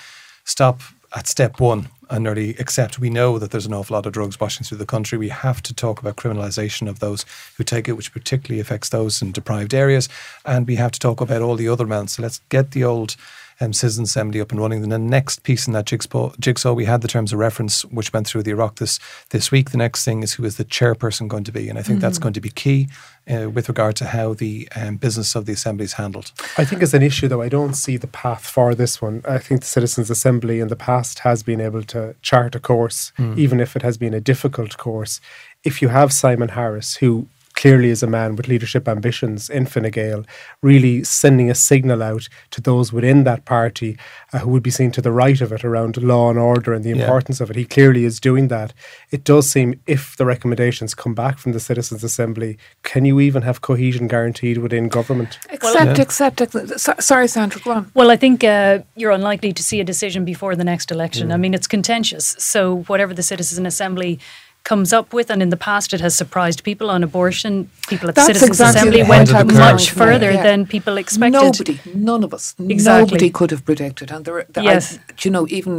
stop 0.45 0.81
at 1.15 1.27
step 1.27 1.61
one 1.61 1.89
and 2.11 2.25
nearly 2.25 2.51
accept 2.57 2.99
we 2.99 3.11
know 3.11 3.39
that 3.39 3.51
there's 3.51 3.67
an 3.67 3.75
awful 3.75 3.95
lot 3.95 4.07
of 4.07 4.13
drugs 4.13 4.41
washing 4.41 4.65
through 4.65 4.79
the 4.79 4.87
country. 4.87 5.19
We 5.19 5.29
have 5.29 5.63
to 5.63 5.75
talk 5.75 6.01
about 6.01 6.17
criminalisation 6.17 6.89
of 6.89 7.01
those 7.01 7.25
who 7.57 7.65
take 7.65 7.89
it, 7.89 7.93
which 7.93 8.13
particularly 8.13 8.61
affects 8.61 8.89
those 8.89 9.21
in 9.21 9.33
deprived 9.33 9.75
areas. 9.75 10.09
And 10.47 10.67
we 10.67 10.77
have 10.77 10.93
to 10.93 10.99
talk 10.99 11.21
about 11.21 11.43
all 11.43 11.57
the 11.57 11.69
other 11.69 11.85
amounts. 11.85 12.15
So 12.15 12.23
let's 12.23 12.41
get 12.49 12.71
the 12.71 12.85
old 12.85 13.17
um, 13.61 13.73
Citizens 13.73 14.11
Assembly 14.11 14.41
up 14.41 14.51
and 14.51 14.61
running. 14.61 14.81
Then 14.81 14.91
the 14.91 14.99
next 14.99 15.43
piece 15.43 15.67
in 15.67 15.73
that 15.73 15.87
jigsaw, 15.87 16.33
jigsaw, 16.39 16.73
we 16.73 16.85
had 16.85 17.01
the 17.01 17.09
terms 17.09 17.33
of 17.33 17.39
reference 17.39 17.85
which 17.87 18.13
went 18.13 18.27
through 18.27 18.43
the 18.43 18.51
Iraq 18.51 18.77
this, 18.77 18.99
this 19.31 19.51
week. 19.51 19.71
The 19.71 19.79
next 19.79 20.05
thing 20.05 20.23
is 20.23 20.35
who 20.35 20.45
is 20.45 20.57
the 20.57 20.65
chairperson 20.65 21.29
going 21.29 21.45
to 21.45 21.53
be. 21.53 21.69
And 21.69 21.79
I 21.79 21.83
think 21.83 22.01
that's 22.01 22.19
going 22.19 22.35
to 22.35 22.41
be 22.41 22.51
key 22.51 22.89
uh, 23.29 23.51
with 23.51 23.69
regard 23.69 23.97
to 23.97 24.07
how 24.07 24.35
the 24.35 24.69
um, 24.75 24.97
business 24.97 25.35
of 25.35 25.47
the 25.47 25.53
Assembly 25.53 25.85
is 25.85 25.95
handled. 25.95 26.33
I 26.57 26.65
think 26.65 26.83
as 26.83 26.95
an 26.95 27.03
issue, 27.03 27.29
though, 27.29 27.43
I 27.43 27.49
don't 27.49 27.75
see 27.75 27.97
the 27.97 28.07
path 28.07 28.47
for 28.47 28.75
this 28.75 29.03
one. 29.03 29.23
I 29.29 29.39
think 29.39 29.61
the 29.61 29.67
Citizens' 29.67 30.11
Assembly 30.11 30.61
in 30.61 30.69
the 30.69 30.77
past 30.77 31.21
has 31.21 31.43
been 31.43 31.61
able 31.61 31.83
to 31.85 32.15
chart 32.23 32.55
a 32.55 32.61
course, 32.61 33.13
even 33.37 33.61
if 33.61 33.77
it 33.77 33.83
has 33.83 33.97
been 33.99 34.15
a 34.15 34.21
difficult 34.21 34.77
course. 34.79 35.21
If 35.65 35.83
you 35.83 35.89
have 35.89 36.13
Simon 36.13 36.51
Harris, 36.51 36.97
who 36.97 37.27
clearly 37.59 37.91
is 37.91 38.03
a 38.03 38.07
man 38.07 38.37
with 38.37 38.47
leadership 38.49 38.87
ambitions 38.89 39.51
in 39.51 39.67
Fine 39.67 39.91
Gael, 39.91 40.25
really 40.63 41.03
sending 41.05 41.51
a 41.51 41.55
signal 41.55 42.03
out 42.03 42.29
to 42.53 42.61
those 42.61 42.93
within 42.93 43.25
that 43.25 43.45
party 43.45 43.99
uh, 44.33 44.39
who 44.39 44.51
would 44.51 44.63
be 44.63 44.71
seen 44.71 44.91
to 44.93 45.03
the 45.03 45.11
right 45.11 45.41
of 45.41 45.51
it 45.53 45.65
around 45.65 45.97
law 46.13 46.31
and 46.31 46.39
order 46.39 46.73
and 46.73 46.85
the 46.85 46.91
Yeah. 46.91 47.03
importance 47.03 47.41
of 47.43 47.51
it. 47.51 47.57
He 47.57 47.65
clearly 47.65 48.05
is 48.05 48.21
doing 48.21 48.49
that. 48.49 48.73
It 49.11 49.25
does 49.25 49.51
seem, 49.51 49.69
if 49.87 50.17
the 50.17 50.25
recommendations 50.25 50.95
come 50.95 51.15
back 51.15 51.39
from 51.39 51.53
the 51.53 51.61
Citizens' 51.61 52.05
Assembly, 52.05 52.57
can 52.85 53.05
you 53.05 53.19
even 53.21 53.43
have 53.43 53.61
cohesion 53.61 54.07
guaranteed 54.09 54.59
within 54.59 54.89
government? 54.89 55.39
Except, 55.51 55.99
except, 55.99 56.41
ex- 56.41 56.83
so- 56.85 56.95
sorry, 57.01 57.27
Sandra, 57.29 57.61
go 57.65 57.73
on. 57.73 57.91
Well, 57.95 58.11
I 58.11 58.17
think 58.17 58.45
uh, 58.45 58.79
you're 58.95 59.11
unlikely 59.21 59.53
to 59.53 59.63
see 59.63 59.81
a 59.81 59.85
decision 59.85 60.25
before 60.25 60.55
the 60.57 60.65
next 60.65 60.91
election. 60.93 61.33
I 61.33 61.37
mean, 61.37 61.55
it's 61.55 61.67
contentious. 61.67 62.37
So, 62.39 62.61
whatever 62.91 63.13
the 63.15 63.23
Citizens' 63.33 63.67
Assembly 63.67 64.21
comes 64.69 64.93
up 64.93 65.15
with, 65.15 65.31
and 65.31 65.41
in 65.43 65.49
the 65.49 65.57
past 65.57 65.95
it 65.95 66.01
has 66.01 66.15
surprised 66.15 66.63
people 66.63 66.91
on 66.91 67.03
abortion, 67.03 67.71
people 67.89 68.07
at 68.11 68.15
the 68.15 68.21
That's 68.21 68.39
Citizens 68.39 68.61
exactly 68.61 68.81
Assembly 68.81 69.03
the 69.03 69.09
went 69.09 69.31
point 69.31 69.55
much 69.55 69.91
further 69.91 70.31
Yeah. 70.31 70.43
than 70.43 70.67
people 70.67 70.99
expected. 70.99 71.33
Nobody, 71.33 71.81
none 71.95 72.23
of 72.23 72.35
us, 72.35 72.55
Exactly. 72.59 73.05
nobody 73.05 73.31
could 73.31 73.51
have 73.51 73.65
predicted. 73.65 74.11
And 74.11 74.27
there, 74.27 74.45
the, 74.57 74.63
Yes. 74.63 74.99
I, 74.99 75.13
do 75.17 75.23
you 75.27 75.33
know, 75.33 75.47
even 75.49 75.73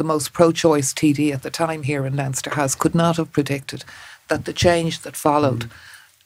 the 0.00 0.04
most 0.04 0.34
pro-choice 0.34 0.92
TD 0.92 1.32
at 1.32 1.42
the 1.42 1.50
time 1.64 1.84
here 1.84 2.04
in 2.04 2.16
Leinster 2.16 2.50
House 2.50 2.74
could 2.74 2.94
not 2.94 3.16
have 3.16 3.32
predicted 3.32 3.84
that 4.28 4.44
the 4.44 4.52
change 4.52 5.00
that 5.04 5.16
followed 5.16 5.62
mm. 5.64 5.70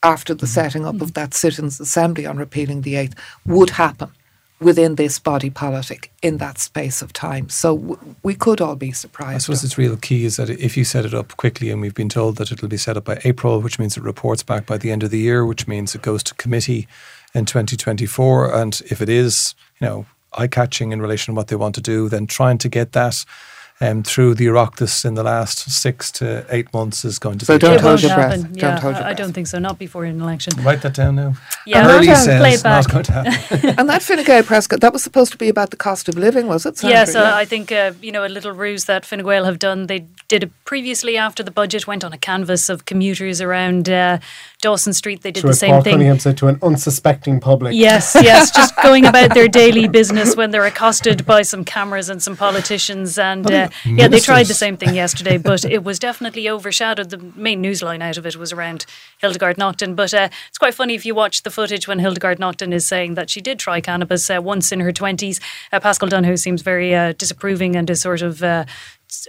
after 0.02 0.34
the 0.34 0.48
setting 0.48 0.84
up 0.84 0.96
mm. 0.96 1.02
of 1.02 1.14
that 1.14 1.34
Citizens' 1.34 1.78
Assembly 1.78 2.26
on 2.26 2.36
repealing 2.36 2.82
the 2.82 2.96
Eighth 2.96 3.14
would 3.46 3.70
happen 3.70 4.10
within 4.60 4.96
this 4.96 5.18
body 5.18 5.50
politic 5.50 6.12
in 6.22 6.38
that 6.38 6.58
space 6.58 7.00
of 7.00 7.12
time. 7.12 7.48
So 7.48 7.76
w- 7.76 8.14
we 8.22 8.34
could 8.34 8.60
all 8.60 8.76
be 8.76 8.92
surprised. 8.92 9.36
I 9.36 9.38
suppose 9.38 9.64
its 9.64 9.78
real 9.78 9.96
key 9.96 10.24
is 10.24 10.36
that 10.36 10.50
if 10.50 10.76
you 10.76 10.84
set 10.84 11.04
it 11.04 11.14
up 11.14 11.36
quickly, 11.36 11.70
and 11.70 11.80
we've 11.80 11.94
been 11.94 12.08
told 12.08 12.36
that 12.36 12.50
it'll 12.50 12.68
be 12.68 12.76
set 12.76 12.96
up 12.96 13.04
by 13.04 13.20
April, 13.24 13.60
which 13.60 13.78
means 13.78 13.96
it 13.96 14.02
reports 14.02 14.42
back 14.42 14.66
by 14.66 14.76
the 14.76 14.90
end 14.90 15.02
of 15.02 15.10
the 15.10 15.18
year, 15.18 15.44
which 15.46 15.68
means 15.68 15.94
it 15.94 16.02
goes 16.02 16.22
to 16.24 16.34
committee 16.34 16.88
in 17.34 17.44
2024. 17.44 18.54
And 18.54 18.80
if 18.86 19.00
it 19.00 19.08
is, 19.08 19.54
you 19.80 19.86
know, 19.86 20.06
eye 20.32 20.48
catching 20.48 20.92
in 20.92 21.00
relation 21.00 21.34
to 21.34 21.36
what 21.36 21.48
they 21.48 21.56
want 21.56 21.74
to 21.76 21.80
do, 21.80 22.08
then 22.08 22.26
trying 22.26 22.58
to 22.58 22.68
get 22.68 22.92
that 22.92 23.24
um, 23.80 24.02
through 24.02 24.34
the 24.34 24.46
Oireachtas 24.46 25.04
in 25.04 25.14
the 25.14 25.22
last 25.22 25.70
six 25.70 26.10
to 26.12 26.44
eight 26.50 26.72
months 26.72 27.04
is 27.04 27.18
going 27.18 27.38
to 27.38 27.44
So 27.46 27.54
be 27.54 27.58
don't 27.60 27.80
hold 27.80 27.84
won't 27.84 28.02
your 28.02 28.14
breath. 28.16 28.30
happen. 28.32 28.52
Don't 28.52 28.56
Yeah, 28.56 28.80
hold 28.80 28.94
your 28.96 29.04
I 29.04 29.06
I 29.06 29.08
breath. 29.10 29.16
don't 29.18 29.32
think 29.32 29.46
so. 29.46 29.58
Not 29.58 29.78
before 29.78 30.04
an 30.04 30.20
election. 30.20 30.52
Write 30.64 30.82
that 30.82 30.94
down 30.94 31.14
now. 31.14 31.34
Yeah, 31.64 31.78
And 31.82 31.88
Early 31.90 32.06
that, 32.06 32.24
says 32.24 32.40
play 32.40 32.54
it 32.54 32.64
not 32.64 32.84
back. 32.84 32.92
going 32.92 33.04
to 33.04 33.12
happen. 33.12 33.68
and 33.78 33.88
that 33.88 34.02
Fine 34.02 34.24
Gael 34.24 34.42
Prescott, 34.42 34.80
that 34.80 34.92
was 34.92 35.02
supposed 35.04 35.30
to 35.32 35.38
be 35.38 35.48
about 35.48 35.70
the 35.70 35.76
cost 35.76 36.08
of 36.08 36.16
living, 36.16 36.48
was 36.48 36.66
it? 36.66 36.76
Sandra? 36.78 36.98
Yes, 36.98 37.14
uh, 37.14 37.20
Yeah. 37.20 37.36
I 37.36 37.44
think 37.44 37.70
uh, 37.70 37.92
you 38.02 38.10
know 38.10 38.24
a 38.26 38.28
little 38.28 38.52
ruse 38.52 38.86
that 38.86 39.04
Fine 39.06 39.22
Gael 39.24 39.44
have 39.44 39.58
done. 39.58 39.86
They 39.86 40.06
did 40.28 40.42
it 40.44 40.50
previously 40.64 41.16
after 41.16 41.42
the 41.44 41.50
budget 41.52 41.86
went 41.86 42.04
on 42.04 42.12
a 42.12 42.18
canvas 42.18 42.68
of 42.68 42.84
commuters 42.84 43.40
around 43.40 43.88
uh, 43.88 44.18
Dawson 44.60 44.92
Street. 44.92 45.22
They 45.22 45.30
did 45.30 45.42
So 45.42 45.48
the 45.48 45.54
same 45.54 45.82
thing. 45.82 45.92
Cunningham 45.94 46.18
said 46.18 46.36
to 46.38 46.48
an 46.48 46.58
unsuspecting 46.62 47.40
public. 47.40 47.74
Yes, 47.74 48.16
yes, 48.20 48.50
just 48.50 48.74
going 48.82 49.06
about 49.06 49.34
their 49.34 49.48
daily 49.48 49.86
business 49.88 50.34
when 50.36 50.50
they're 50.50 50.66
accosted 50.66 51.24
by 51.24 51.42
some 51.42 51.64
cameras 51.64 52.08
and 52.10 52.20
some 52.22 52.36
politicians. 52.36 53.18
And 53.18 53.50
uh, 53.50 53.67
yeah, 53.84 54.08
they 54.08 54.20
tried 54.20 54.46
the 54.46 54.54
same 54.54 54.76
thing 54.76 54.94
yesterday, 55.04 55.38
but 55.38 55.64
it 55.64 55.82
was 55.84 55.98
definitely 55.98 56.48
overshadowed. 56.48 57.10
The 57.10 57.18
main 57.36 57.62
newsline 57.62 58.02
out 58.02 58.16
of 58.16 58.26
it 58.26 58.36
was 58.36 58.52
around 58.52 58.86
Hildegarde 59.22 59.58
Naughton. 59.58 59.94
But 59.94 60.12
uh, 60.14 60.28
it's 60.48 60.58
quite 60.58 60.74
funny 60.74 60.94
if 60.94 61.04
you 61.06 61.14
watch 61.14 61.42
the 61.42 61.50
footage 61.50 61.86
when 61.88 61.98
Hildegarde 62.00 62.38
Naughton 62.38 62.72
is 62.72 62.86
saying 62.86 63.14
that 63.14 63.30
she 63.30 63.40
did 63.40 63.58
try 63.58 63.80
cannabis 63.80 64.28
uh, 64.30 64.40
once 64.42 64.72
in 64.72 64.80
her 64.80 64.92
20s. 64.92 65.40
Uh, 65.72 65.80
Paschal 65.80 66.08
Donohoe 66.08 66.36
seems 66.36 66.62
very 66.62 66.94
uh, 66.94 67.12
disapproving 67.12 67.76
and 67.76 67.88
is 67.90 68.00
sort 68.00 68.22
of. 68.22 68.42
Uh, 68.42 68.64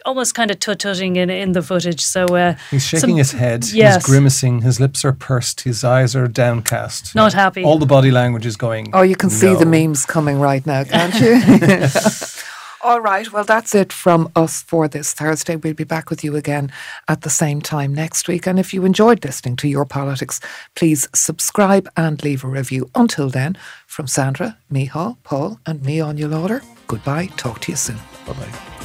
Almost 0.05 0.35
kind 0.35 0.51
of 0.51 0.59
tut 0.59 0.79
tutting 0.79 1.15
in, 1.15 1.29
in 1.29 1.53
the 1.53 1.61
footage. 1.61 2.01
So 2.01 2.25
uh, 2.35 2.55
He's 2.69 2.83
shaking 2.85 2.99
some- 3.11 3.17
his 3.17 3.31
head. 3.31 3.65
Yes. 3.71 3.95
He's 3.95 4.03
grimacing. 4.05 4.61
His 4.61 4.77
lips 4.81 5.05
are 5.05 5.13
pursed. 5.13 5.61
His 5.61 5.85
eyes 5.85 6.17
are 6.17 6.27
downcast. 6.27 7.15
Not 7.15 7.31
happy. 7.31 7.63
All 7.63 7.77
the 7.79 7.85
body 7.85 8.11
language 8.11 8.45
is 8.45 8.57
going. 8.57 8.89
Oh, 8.93 9.03
you 9.03 9.15
can 9.15 9.29
see 9.29 9.55
the 9.55 9.65
memes 9.65 10.05
coming 10.05 10.37
right 10.37 10.65
now, 10.65 10.83
can't 10.83 11.13
you? 11.21 11.39
All 12.81 13.01
right, 13.01 13.29
well, 13.33 13.43
that's 13.43 13.75
it 13.75 13.91
from 13.91 14.31
us 14.37 14.61
for 14.61 14.87
this 14.87 15.13
Thursday. 15.13 15.57
We'll 15.57 15.73
be 15.73 15.83
back 15.83 16.09
with 16.09 16.23
you 16.23 16.37
again 16.37 16.71
at 17.09 17.21
the 17.21 17.29
same 17.29 17.61
time 17.61 17.93
next 17.93 18.29
week. 18.29 18.47
And 18.47 18.57
if 18.57 18.73
you 18.73 18.85
enjoyed 18.85 19.25
listening 19.25 19.57
to 19.57 19.67
Your 19.67 19.85
Politics, 19.85 20.39
please 20.75 21.07
subscribe 21.13 21.89
and 21.97 22.23
leave 22.23 22.43
a 22.45 22.47
review. 22.47 22.89
Until 22.95 23.29
then, 23.29 23.57
from 23.85 24.07
Sandra, 24.07 24.57
Micheál, 24.71 25.17
Paul, 25.23 25.59
and 25.65 25.83
me, 25.83 25.97
Áine 25.97 26.29
Lawlor, 26.29 26.63
goodbye. 26.87 27.27
Talk 27.35 27.59
to 27.61 27.73
you 27.73 27.75
soon. 27.75 27.97
Bye 28.25 28.33
bye. 28.33 28.78